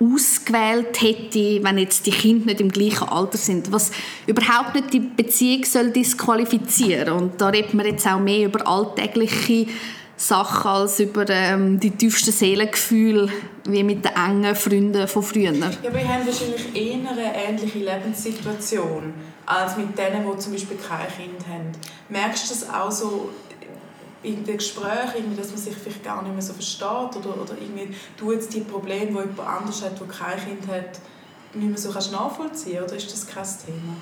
ausgewählt 0.00 1.00
hätte, 1.00 1.62
wenn 1.62 1.78
jetzt 1.78 2.06
die 2.06 2.10
Kinder 2.10 2.46
nicht 2.46 2.60
im 2.60 2.70
gleichen 2.70 3.08
Alter 3.08 3.38
sind, 3.38 3.70
was 3.70 3.92
überhaupt 4.26 4.74
nicht 4.74 4.92
die 4.92 5.00
Beziehung 5.00 5.64
soll 5.64 5.90
disqualifizieren 5.90 7.14
und 7.14 7.40
da 7.40 7.48
redet 7.48 7.74
man 7.74 7.86
jetzt 7.86 8.06
auch 8.06 8.18
mehr 8.18 8.46
über 8.46 8.66
alltägliche 8.66 9.66
Sachen 10.16 10.70
als 10.70 11.00
über 11.00 11.28
ähm, 11.28 11.80
die 11.80 11.90
tiefsten 11.90 12.32
Seelengefühle 12.32 13.28
wie 13.64 13.82
mit 13.82 14.04
den 14.04 14.12
engen 14.12 14.54
Freunden 14.54 15.08
von 15.08 15.22
früher. 15.22 15.52
Ja, 15.52 15.70
wir 15.82 16.08
haben 16.08 16.26
wahrscheinlich 16.26 16.74
eher 16.74 17.10
eine 17.10 17.48
ähnliche 17.48 17.78
Lebenssituation 17.80 19.12
als 19.46 19.76
mit 19.76 19.98
denen, 19.98 20.24
die 20.24 20.38
zum 20.38 20.52
Beispiel 20.52 20.76
kein 20.76 21.06
Kind 21.08 21.46
haben. 21.48 21.72
Merkst 22.08 22.48
du 22.48 22.54
das 22.54 22.70
auch 22.70 22.90
so 22.90 23.30
in 24.24 24.44
den 24.44 24.56
Gesprächen, 24.56 25.36
dass 25.36 25.50
man 25.50 25.58
sich 25.58 25.74
vielleicht 25.74 26.02
gar 26.02 26.22
nicht 26.22 26.32
mehr 26.32 26.42
so 26.42 26.52
versteht 26.52 27.16
oder, 27.16 27.40
oder 27.40 27.54
irgendwie 27.60 27.94
du 28.16 28.32
jetzt 28.32 28.52
die 28.54 28.60
Probleme, 28.60 29.06
die 29.06 29.28
jemand 29.28 29.40
anders 29.40 29.82
hat, 29.82 30.00
der 30.00 30.06
kein 30.08 30.38
Kind 30.38 30.66
hat, 30.68 30.98
nicht 31.54 31.68
mehr 31.68 31.78
so 31.78 31.90
kannst 31.90 32.10
nachvollziehen 32.10 32.82
oder 32.82 32.96
ist 32.96 33.12
das 33.12 33.26
kein 33.26 33.44
Thema? 33.44 33.96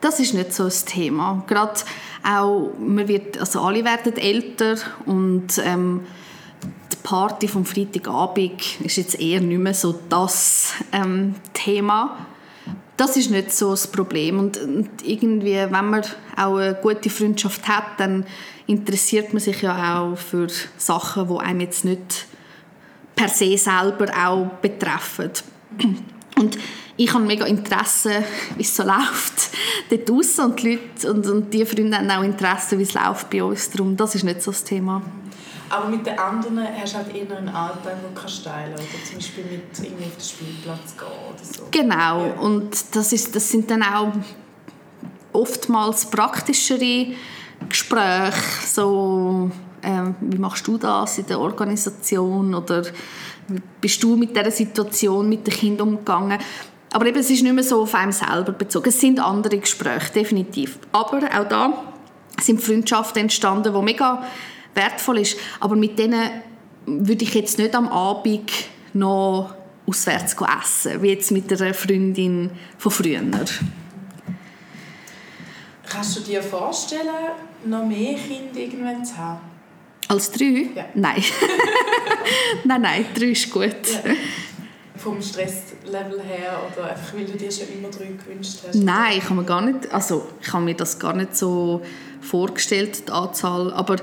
Das 0.00 0.18
ist 0.18 0.34
nicht 0.34 0.52
so 0.52 0.64
ein 0.64 0.72
Thema. 0.86 1.44
Gerade 1.46 1.80
auch, 2.24 2.72
man 2.78 3.06
wird, 3.06 3.38
also 3.38 3.60
alle 3.60 3.84
werden 3.84 4.16
älter 4.16 4.76
und 5.06 5.58
ähm, 5.58 6.00
die 6.90 6.96
Party 7.04 7.46
vom 7.46 7.64
Freitagabend 7.64 8.80
ist 8.80 8.96
jetzt 8.96 9.20
eher 9.20 9.40
nicht 9.40 9.60
mehr 9.60 9.74
so 9.74 9.94
das 10.08 10.72
ähm, 10.92 11.36
Thema 11.52 12.26
das 12.96 13.16
ist 13.16 13.30
nicht 13.30 13.52
so 13.52 13.70
das 13.70 13.86
Problem. 13.86 14.38
Und, 14.38 14.58
irgendwie, 15.02 15.56
wenn 15.56 15.70
man 15.90 16.02
auch 16.36 16.56
eine 16.56 16.74
gute 16.74 17.10
Freundschaft 17.10 17.66
hat, 17.66 17.98
dann 17.98 18.24
interessiert 18.72 19.32
man 19.32 19.40
sich 19.40 19.62
ja 19.62 20.00
auch 20.00 20.16
für 20.16 20.48
Sachen, 20.76 21.28
die 21.28 21.38
einem 21.40 21.60
jetzt 21.60 21.84
nicht 21.84 22.26
per 23.14 23.28
se 23.28 23.56
selber 23.56 24.06
auch 24.16 24.46
betreffen. 24.60 25.30
Und 26.36 26.58
ich 26.96 27.12
habe 27.12 27.24
mega 27.24 27.46
Interesse, 27.46 28.24
wie 28.56 28.62
es 28.62 28.74
so 28.74 28.82
läuft 28.82 29.50
dort 29.90 30.08
draussen 30.08 30.44
und 30.46 30.62
die 30.62 30.72
Leute 30.72 31.12
und, 31.12 31.26
und 31.26 31.54
die 31.54 31.64
Freunde 31.64 31.98
haben 31.98 32.10
auch 32.10 32.22
Interesse, 32.22 32.78
wie 32.78 32.82
es 32.82 32.94
läuft 32.94 33.30
bei 33.30 33.42
uns. 33.42 33.70
Darum, 33.70 33.96
das 33.96 34.14
ist 34.14 34.24
nicht 34.24 34.42
so 34.42 34.50
das 34.50 34.64
Thema. 34.64 35.02
Aber 35.68 35.88
mit 35.88 36.04
den 36.06 36.18
anderen 36.18 36.60
hast 36.78 36.92
du 36.92 36.98
halt 36.98 37.14
eher 37.14 37.36
einen 37.36 37.48
Alltag, 37.48 37.82
den 37.84 38.14
du 38.14 38.20
teilen 38.20 38.74
kannst. 38.74 38.90
Oder 38.92 39.04
zum 39.06 39.16
Beispiel 39.16 39.44
mit 39.44 39.78
irgendwie 39.78 40.04
auf 40.04 40.16
den 40.16 40.24
Spielplatz 40.24 40.96
gehen 40.98 41.06
oder 41.34 41.44
so. 41.44 41.68
Genau. 41.70 42.26
Ja. 42.26 42.32
Und 42.40 42.94
das, 42.94 43.12
ist, 43.12 43.34
das 43.34 43.48
sind 43.48 43.70
dann 43.70 43.82
auch 43.82 44.12
oftmals 45.32 46.10
praktischere 46.10 47.14
Gespräche. 47.68 48.32
So, 48.66 49.50
ähm, 49.82 50.14
wie 50.20 50.38
machst 50.38 50.66
du 50.66 50.78
das 50.78 51.18
in 51.18 51.26
der 51.26 51.40
Organisation? 51.40 52.54
Oder 52.54 52.84
bist 53.80 54.02
du 54.02 54.16
mit 54.16 54.36
dieser 54.36 54.50
Situation 54.50 55.28
mit 55.28 55.46
den 55.46 55.54
Kindern 55.54 55.88
umgegangen? 55.88 56.38
Aber 56.92 57.06
eben, 57.06 57.18
es 57.18 57.30
ist 57.30 57.42
nicht 57.42 57.54
mehr 57.54 57.64
so 57.64 57.82
auf 57.82 57.94
einem 57.94 58.12
selber 58.12 58.52
bezogen. 58.52 58.90
Es 58.90 59.00
sind 59.00 59.18
andere 59.18 59.58
Gespräche, 59.58 60.12
definitiv. 60.12 60.78
Aber 60.92 61.18
auch 61.18 61.48
da 61.48 61.82
sind 62.40 62.60
Freundschaften 62.60 63.22
entstanden, 63.22 63.72
die 63.74 63.82
mega 63.82 64.22
wertvoll 64.74 65.18
ist. 65.18 65.38
Aber 65.60 65.74
mit 65.74 65.98
denen 65.98 66.30
würde 66.86 67.24
ich 67.24 67.34
jetzt 67.34 67.58
nicht 67.58 67.74
am 67.74 67.88
Abend 67.88 68.50
noch 68.92 69.54
auswärts 69.86 70.36
essen, 70.62 71.02
wie 71.02 71.08
jetzt 71.08 71.30
mit 71.30 71.50
einer 71.52 71.74
Freundin 71.74 72.50
von 72.78 72.92
früher. 72.92 73.20
Kannst 75.88 76.16
du 76.16 76.20
dir 76.20 76.42
vorstellen, 76.42 77.08
noch 77.66 77.86
mehr 77.86 78.14
Kinder 78.14 78.58
irgendwann 78.58 79.04
zu 79.04 79.16
haben? 79.16 79.40
Als 80.08 80.30
drei? 80.30 80.68
Ja. 80.74 80.84
Nein. 80.94 81.22
nein, 82.64 82.82
nein, 82.82 83.06
drei 83.14 83.26
ist 83.26 83.50
gut. 83.50 83.64
Ja. 83.64 84.12
Vom 84.96 85.20
Stresslevel 85.20 86.22
her 86.22 86.60
oder 86.70 86.90
einfach, 86.90 87.14
weil 87.14 87.24
du 87.24 87.32
dir 87.32 87.50
schon 87.50 87.68
immer 87.76 87.88
drei 87.88 88.12
gewünscht 88.24 88.58
hast? 88.66 88.74
Nein, 88.76 89.18
ich 89.18 89.24
habe 89.24 89.34
mir 89.34 89.44
gar 89.44 89.62
nicht, 89.62 89.90
also 89.92 90.28
ich 90.40 90.52
habe 90.52 90.64
mir 90.64 90.74
das 90.74 90.98
gar 90.98 91.14
nicht 91.14 91.36
so 91.36 91.82
vorgestellt, 92.20 93.08
die 93.08 93.12
Anzahl, 93.12 93.72
aber 93.72 93.96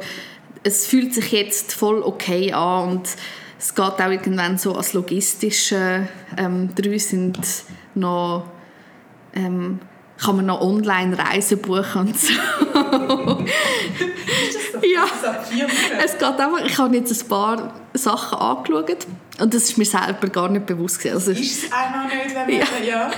es 0.64 0.86
fühlt 0.88 1.14
sich 1.14 1.32
jetzt 1.32 1.74
voll 1.74 2.02
okay 2.02 2.52
an 2.52 2.90
und 2.90 3.10
es 3.58 3.76
geht 3.76 3.86
auch 3.86 4.10
irgendwann 4.10 4.58
so 4.58 4.76
als 4.76 4.94
logistische. 4.94 6.08
Ähm, 6.38 6.74
drei 6.76 6.98
sind 6.98 7.38
noch 7.94 8.46
ähm, 9.34 9.80
kann 10.22 10.36
man 10.36 10.46
noch 10.48 10.62
online 10.62 11.18
Reisen 11.18 11.62
buchen 11.62 12.02
und 12.02 12.20
so. 12.20 12.34
ja, 14.84 15.06
es 16.04 16.14
geht 16.14 16.24
einfach, 16.24 16.66
ich 16.66 16.78
habe 16.78 16.96
jetzt 16.96 17.24
ein 17.24 17.28
paar 17.28 17.74
Sachen 17.94 18.38
angeschaut 18.38 19.08
und 19.40 19.54
das 19.54 19.64
ist 19.64 19.78
mir 19.78 19.86
selber 19.86 20.28
gar 20.28 20.50
nicht 20.50 20.66
bewusst 20.66 21.00
gewesen. 21.00 21.16
Also, 21.16 21.32
ist 21.32 21.64
es 21.64 21.72
auch 21.72 21.90
noch 21.96 22.04
nicht, 22.14 22.36
wenn 22.36 22.48
man, 22.48 22.50
ja. 22.50 22.66
ja. 22.86 23.12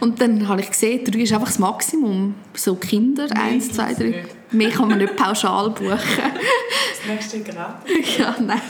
Und 0.00 0.20
dann 0.20 0.46
habe 0.46 0.60
ich 0.60 0.70
gesehen, 0.70 1.04
drei 1.04 1.20
ist 1.20 1.32
einfach 1.32 1.48
das 1.48 1.58
Maximum. 1.58 2.34
So 2.54 2.76
Kinder, 2.76 3.26
nee, 3.26 3.40
eins, 3.40 3.72
zwei, 3.72 3.92
drei. 3.94 4.04
Nicht. 4.04 4.52
Mehr 4.52 4.70
kann 4.70 4.88
man 4.88 4.98
nicht 4.98 5.16
pauschal 5.16 5.70
buchen. 5.70 5.90
das 5.90 7.06
nächste 7.08 7.40
gratis. 7.40 8.18
Ja, 8.18 8.36
nein. 8.38 8.60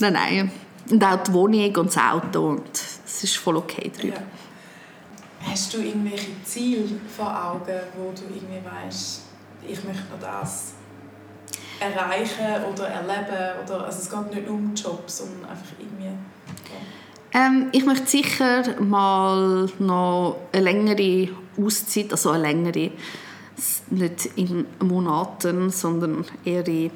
Nein, 0.00 0.12
nein. 0.12 0.50
Und 0.90 1.04
auch 1.04 1.22
die 1.22 1.32
Wohnung 1.34 1.76
und 1.76 1.86
das 1.88 1.98
Auto 1.98 2.48
und 2.48 2.70
es 2.72 3.24
ist 3.24 3.36
voll 3.36 3.56
okay 3.56 3.90
drüber. 3.94 4.14
Ja. 4.16 4.22
Hast 5.50 5.72
du 5.72 5.78
irgendwelche 5.78 6.30
Ziele 6.44 6.84
vor 7.16 7.26
Augen, 7.26 7.80
wo 7.96 8.12
du 8.12 8.22
irgendwie 8.34 8.60
weißt, 8.64 9.22
ich 9.66 9.82
möchte 9.84 10.02
noch 10.12 10.20
das 10.20 10.72
erreichen 11.80 12.64
oder 12.70 12.88
erleben? 12.88 13.64
Oder, 13.64 13.84
also 13.84 13.98
es 13.98 14.10
geht 14.10 14.34
nicht 14.34 14.48
um 14.48 14.74
Jobs, 14.74 15.18
sondern 15.18 15.50
einfach 15.50 15.72
irgendwie... 15.78 16.06
Ja. 17.32 17.46
Ähm, 17.46 17.68
ich 17.72 17.84
möchte 17.84 18.06
sicher 18.06 18.80
mal 18.80 19.68
noch 19.78 20.36
eine 20.52 20.64
längere 20.64 21.28
Auszeit, 21.58 22.12
also 22.12 22.30
eine 22.30 22.42
längere, 22.42 22.90
nicht 23.90 24.26
in 24.36 24.66
Monaten, 24.80 25.70
sondern 25.70 26.24
eher 26.44 26.66
in 26.66 26.90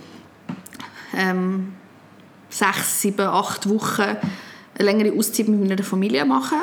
ähm, 1.16 1.74
sechs, 2.48 3.00
sieben, 3.00 3.26
acht 3.26 3.68
Wochen 3.68 4.02
eine 4.02 4.84
längere 4.84 5.16
Auszeit 5.16 5.48
mit 5.48 5.60
meiner 5.60 5.82
Familie 5.82 6.24
machen 6.24 6.60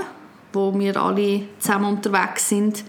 wo 0.54 0.78
wir 0.78 0.98
alle 0.98 1.44
zusammen 1.60 1.86
unterwegs 1.86 2.50
sind. 2.50 2.84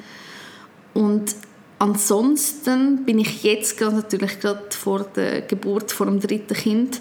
Und 0.95 1.35
ansonsten 1.79 3.05
bin 3.05 3.19
ich 3.19 3.43
jetzt 3.43 3.79
gerade 3.79 3.97
natürlich 3.97 4.41
gerade 4.41 4.65
vor 4.71 5.05
der 5.05 5.43
Geburt 5.43 5.93
vor 5.93 6.07
dem 6.07 6.21
dritten 6.21 6.55
Kind 6.55 7.01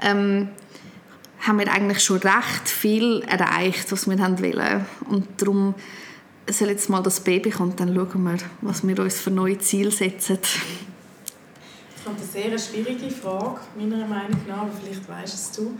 ähm, 0.00 0.48
haben 1.40 1.58
wir 1.58 1.72
eigentlich 1.72 2.00
schon 2.00 2.18
recht 2.18 2.68
viel 2.68 3.22
erreicht, 3.22 3.90
was 3.92 4.08
wir 4.08 4.18
haben 4.18 4.40
wollen. 4.40 4.86
Und 5.08 5.26
darum 5.38 5.74
soll 6.50 6.68
jetzt 6.68 6.90
mal 6.90 7.02
das 7.02 7.20
Baby 7.20 7.50
kommen, 7.50 7.76
dann 7.76 7.94
schauen 7.94 8.22
wir, 8.24 8.38
was 8.60 8.86
wir 8.86 8.98
uns 8.98 9.20
für 9.20 9.30
neue 9.30 9.58
Ziele 9.58 9.90
setzen. 9.90 10.38
Das 10.40 12.04
kommt 12.04 12.18
eine 12.18 12.26
sehr 12.26 12.58
schwierige 12.58 13.10
Frage, 13.10 13.60
meiner 13.76 14.06
Meinung 14.06 14.40
nach, 14.48 14.62
aber 14.62 14.70
vielleicht 14.82 15.08
weißt 15.08 15.58
du 15.58 15.78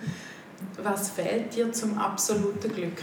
Was 0.83 1.11
fehlt 1.11 1.55
dir 1.55 1.73
zum 1.73 1.97
absoluten 1.99 2.73
Glück? 2.73 3.03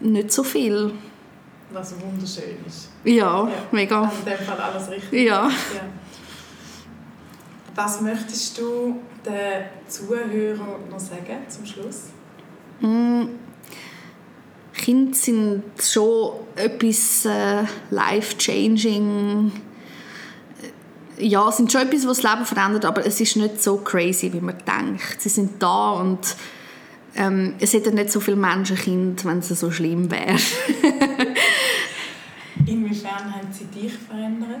Nicht 0.00 0.32
so 0.32 0.42
viel. 0.42 0.92
Was 1.72 1.94
wunderschön 2.00 2.56
ist. 2.66 2.88
Ja, 3.04 3.44
ja. 3.44 3.50
mega. 3.70 4.02
Also 4.02 4.16
in 4.18 4.24
dem 4.24 4.46
Fall 4.46 4.58
alles 4.58 4.90
richtig. 4.90 5.26
Ja. 5.26 5.48
ja. 5.48 5.52
Was 7.74 8.00
möchtest 8.00 8.58
du 8.58 8.96
den 9.24 9.64
Zuhörern 9.86 10.88
noch 10.90 10.98
sagen 10.98 11.38
zum 11.48 11.64
Schluss? 11.64 12.06
Mm. 12.80 13.26
Kinder 14.72 15.14
sind 15.14 15.62
schon 15.80 16.32
etwas 16.56 17.24
äh, 17.26 17.64
life-changing. 17.90 19.52
Ja, 21.18 21.52
sind 21.52 21.70
schon 21.70 21.82
etwas, 21.82 22.06
was 22.06 22.20
das 22.20 22.32
Leben 22.32 22.46
verändert, 22.46 22.84
aber 22.86 23.06
es 23.06 23.20
ist 23.20 23.36
nicht 23.36 23.62
so 23.62 23.76
crazy, 23.76 24.32
wie 24.32 24.40
man 24.40 24.56
denkt. 24.66 25.20
Sie 25.20 25.28
sind 25.28 25.62
da 25.62 25.90
und 25.92 26.34
ähm, 27.16 27.54
es 27.58 27.72
hätten 27.72 27.94
nicht 27.94 28.10
so 28.10 28.20
viele 28.20 28.36
Menschenkinder, 28.36 29.24
wenn 29.24 29.38
es 29.38 29.48
so 29.48 29.70
schlimm 29.70 30.10
wäre. 30.10 30.36
Inwiefern 32.66 33.34
haben 33.34 33.52
sie 33.52 33.64
dich 33.66 33.92
verändert? 33.92 34.60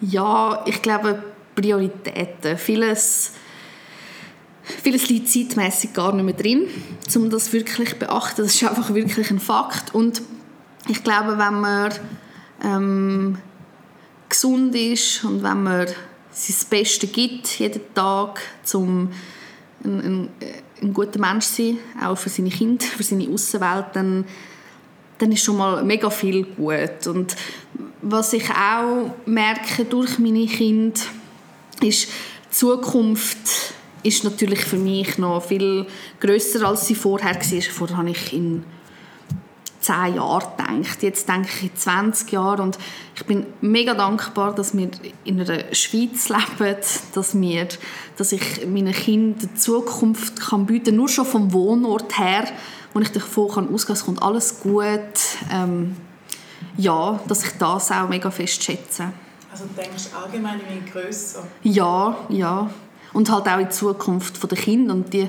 Ja, 0.00 0.62
ich 0.66 0.80
glaube 0.82 1.22
Prioritäten. 1.54 2.58
Vieles, 2.58 3.32
vieles 4.82 5.08
liegt 5.08 5.28
zeitmäßig 5.28 5.92
gar 5.92 6.14
nicht 6.14 6.24
mehr 6.24 6.34
drin, 6.34 6.68
um 7.14 7.30
das 7.30 7.52
wirklich 7.52 7.90
zu 7.90 7.96
beachten. 7.96 8.42
Das 8.42 8.54
ist 8.54 8.64
einfach 8.64 8.94
wirklich 8.94 9.30
ein 9.30 9.40
Fakt. 9.40 9.94
Und 9.94 10.22
ich 10.88 11.02
glaube, 11.02 11.38
wenn 11.38 11.60
man 11.60 11.92
ähm, 12.62 13.38
gesund 14.28 14.74
ist 14.74 15.24
und 15.24 15.42
wenn 15.42 15.62
man 15.62 15.86
sein 16.30 16.56
Bestes 16.68 17.12
gibt 17.12 17.46
jeden 17.58 17.94
Tag, 17.94 18.40
um 18.72 19.10
ein, 19.84 20.00
ein, 20.00 20.28
ein 20.84 20.94
guter 20.94 21.18
Mensch 21.18 21.46
sein, 21.46 21.78
auch 22.02 22.16
für 22.16 22.28
seine 22.28 22.50
Kinder, 22.50 22.84
für 22.84 23.02
seine 23.02 23.28
Außenwelt, 23.28 23.86
dann, 23.94 24.24
dann 25.18 25.32
ist 25.32 25.44
schon 25.44 25.56
mal 25.56 25.82
mega 25.82 26.10
viel 26.10 26.44
gut. 26.44 27.06
Und 27.06 27.34
was 28.02 28.32
ich 28.32 28.48
auch 28.50 29.10
merke 29.26 29.84
durch 29.84 30.18
meine 30.18 30.46
Kinder, 30.46 31.00
ist, 31.82 32.08
die 32.08 32.50
Zukunft 32.50 33.74
ist 34.02 34.22
natürlich 34.22 34.60
für 34.60 34.76
mich 34.76 35.18
noch 35.18 35.42
viel 35.42 35.86
größer 36.20 36.68
als 36.68 36.86
sie 36.86 36.94
vorher 36.94 37.34
war. 37.34 37.62
Vorher 37.62 37.96
habe 37.96 38.10
ich 38.10 38.32
in 38.32 38.62
zehn 39.84 40.16
Jahren 40.16 40.48
gedacht. 40.56 41.02
Jetzt 41.02 41.28
denke 41.28 41.48
ich 41.54 41.62
in 41.64 41.76
20 41.76 42.32
Jahren 42.32 42.60
und 42.60 42.78
ich 43.14 43.24
bin 43.26 43.46
mega 43.60 43.94
dankbar, 43.94 44.54
dass 44.54 44.76
wir 44.76 44.90
in 45.24 45.40
einer 45.40 45.74
Schweiz 45.74 46.28
leben, 46.28 46.76
dass, 47.14 47.40
wir, 47.40 47.68
dass 48.16 48.32
ich 48.32 48.66
meinen 48.66 48.92
Kindern 48.92 49.50
die 49.50 49.54
Zukunft 49.54 50.40
kann 50.40 50.66
bieten 50.66 50.86
kann, 50.86 50.96
nur 50.96 51.08
schon 51.08 51.26
vom 51.26 51.52
Wohnort 51.52 52.18
her, 52.18 52.44
wo 52.92 53.00
ich 53.00 53.12
davon 53.12 53.48
kann 53.48 53.72
ausgehen 53.72 53.86
kann, 53.86 53.94
es 53.94 54.04
kommt 54.04 54.22
alles 54.22 54.60
gut. 54.60 55.00
Ähm, 55.52 55.96
ja, 56.76 57.20
dass 57.28 57.44
ich 57.44 57.52
das 57.58 57.90
auch 57.92 58.08
mega 58.08 58.30
fest 58.30 58.62
schätze. 58.62 59.12
Also 59.52 59.66
du 59.66 59.74
denkst 59.74 60.08
allgemein 60.20 60.60
in 60.68 60.90
grösser? 60.90 61.46
Ja, 61.62 62.16
ja. 62.28 62.70
Und 63.12 63.30
halt 63.30 63.46
auch 63.46 63.58
in 63.58 63.66
die 63.66 63.70
Zukunft 63.70 64.50
der 64.50 64.58
Kinder 64.58 64.94
und 64.94 65.12
die 65.12 65.28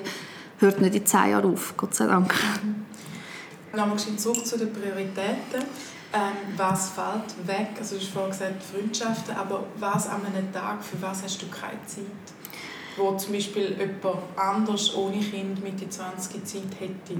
hört 0.59 0.81
nicht 0.81 0.95
in 0.95 1.05
zehn 1.05 1.31
Jahren 1.31 1.53
auf, 1.53 1.75
Gott 1.77 1.93
sei 1.93 2.07
Dank. 2.07 2.33
Mhm. 2.63 2.84
Nochmal 3.75 3.97
zurück 3.97 4.45
zu 4.45 4.57
den 4.57 4.71
Prioritäten. 4.71 5.63
Ähm, 6.13 6.55
was 6.55 6.91
fällt 6.91 7.47
weg? 7.47 7.69
Also 7.77 7.95
du 7.95 8.01
hast 8.01 8.11
vorhin 8.11 8.31
gesagt 8.31 8.63
Freundschaften, 8.63 9.35
aber 9.35 9.65
was 9.77 10.07
an 10.07 10.25
einem 10.25 10.51
Tag, 10.53 10.83
für 10.83 11.01
was 11.01 11.23
hast 11.23 11.41
du 11.41 11.47
keine 11.47 11.85
Zeit? 11.85 12.05
wo 12.97 13.15
zum 13.17 13.33
Beispiel 13.33 13.75
jemand 13.77 14.19
anders 14.37 14.95
ohne 14.95 15.19
Kind 15.19 15.63
mit 15.63 15.81
der 15.81 15.89
20 15.89 16.45
Zeit 16.45 16.61
hätte? 16.79 17.19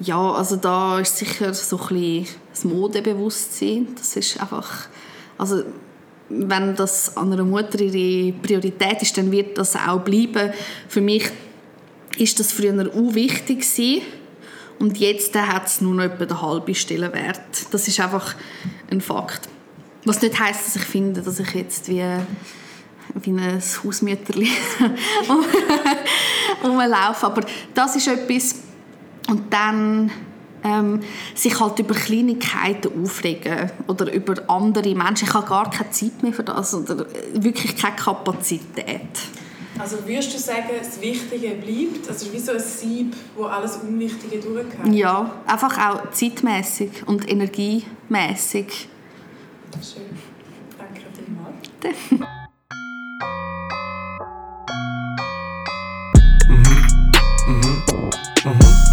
Ja, 0.00 0.32
also 0.32 0.56
da 0.56 0.98
ist 0.98 1.16
sicher 1.16 1.54
so 1.54 1.78
ein 1.78 1.88
bisschen 1.88 2.26
das 2.50 2.64
Modebewusstsein. 2.64 3.88
Das 3.96 4.16
ist 4.16 4.40
einfach, 4.40 4.88
also 5.38 5.62
wenn 6.28 6.74
das 6.74 7.16
an 7.16 7.32
einer 7.32 7.44
Mutter 7.44 7.80
ihre 7.80 8.32
Priorität 8.32 9.02
ist, 9.02 9.16
dann 9.16 9.30
wird 9.30 9.58
das 9.58 9.76
auch 9.76 10.00
bleiben. 10.00 10.52
Für 10.88 11.00
mich 11.00 11.30
ist 12.16 12.40
das 12.40 12.52
früher 12.52 12.88
auch 12.88 13.14
wichtig 13.14 13.60
gewesen. 13.60 14.02
Und 14.82 14.98
jetzt 14.98 15.32
hat 15.36 15.68
es 15.68 15.80
nur 15.80 15.94
noch 15.94 16.02
etwa 16.02 16.26
den 16.26 16.42
halben 16.42 16.74
Stellenwert. 16.74 17.40
Das 17.70 17.86
ist 17.86 18.00
einfach 18.00 18.34
ein 18.90 19.00
Fakt. 19.00 19.48
Was 20.04 20.20
nicht 20.20 20.36
heißt, 20.36 20.66
dass 20.66 20.74
ich 20.74 20.82
finde, 20.82 21.22
dass 21.22 21.38
ich 21.38 21.54
jetzt 21.54 21.88
wie 21.88 22.04
wie 23.14 23.30
ein 23.30 23.62
Hausmütterli 23.84 24.48
rumlaufe. 26.64 27.26
Aber 27.26 27.42
das 27.74 27.94
ist 27.94 28.08
etwas. 28.08 28.56
Und 29.28 29.52
dann 29.52 30.10
ähm, 30.64 30.98
sich 31.36 31.60
halt 31.60 31.78
über 31.78 31.94
Kleinigkeiten 31.94 33.04
aufregen 33.04 33.70
oder 33.86 34.12
über 34.12 34.34
andere 34.50 34.96
Menschen. 34.96 35.28
Ich 35.28 35.34
habe 35.34 35.46
gar 35.46 35.70
keine 35.70 35.90
Zeit 35.90 36.20
mehr 36.24 36.32
für 36.32 36.42
das 36.42 36.74
oder 36.74 37.06
wirklich 37.34 37.76
keine 37.76 37.94
Kapazität. 37.94 39.20
Also 39.78 40.06
würdest 40.06 40.34
du 40.34 40.38
sagen, 40.38 40.68
das 40.78 41.00
Wichtige 41.00 41.50
bleibt? 41.54 42.08
Also 42.08 42.32
wie 42.32 42.38
so 42.38 42.52
ein 42.52 42.60
Sieb, 42.60 43.14
wo 43.34 43.44
alles 43.44 43.76
Unwichtige 43.76 44.38
durchgeht? 44.38 44.94
Ja, 44.94 45.30
einfach 45.46 45.78
auch 45.78 46.10
zeitmäßig 46.12 47.06
und 47.06 47.28
energiemäßig. 47.28 48.88
Schön. 49.80 50.02
Danke 50.78 51.02
vielmals. 51.16 52.26
mhm. 56.48 57.02
Mhm. 57.46 57.82
Mhm. 58.44 58.91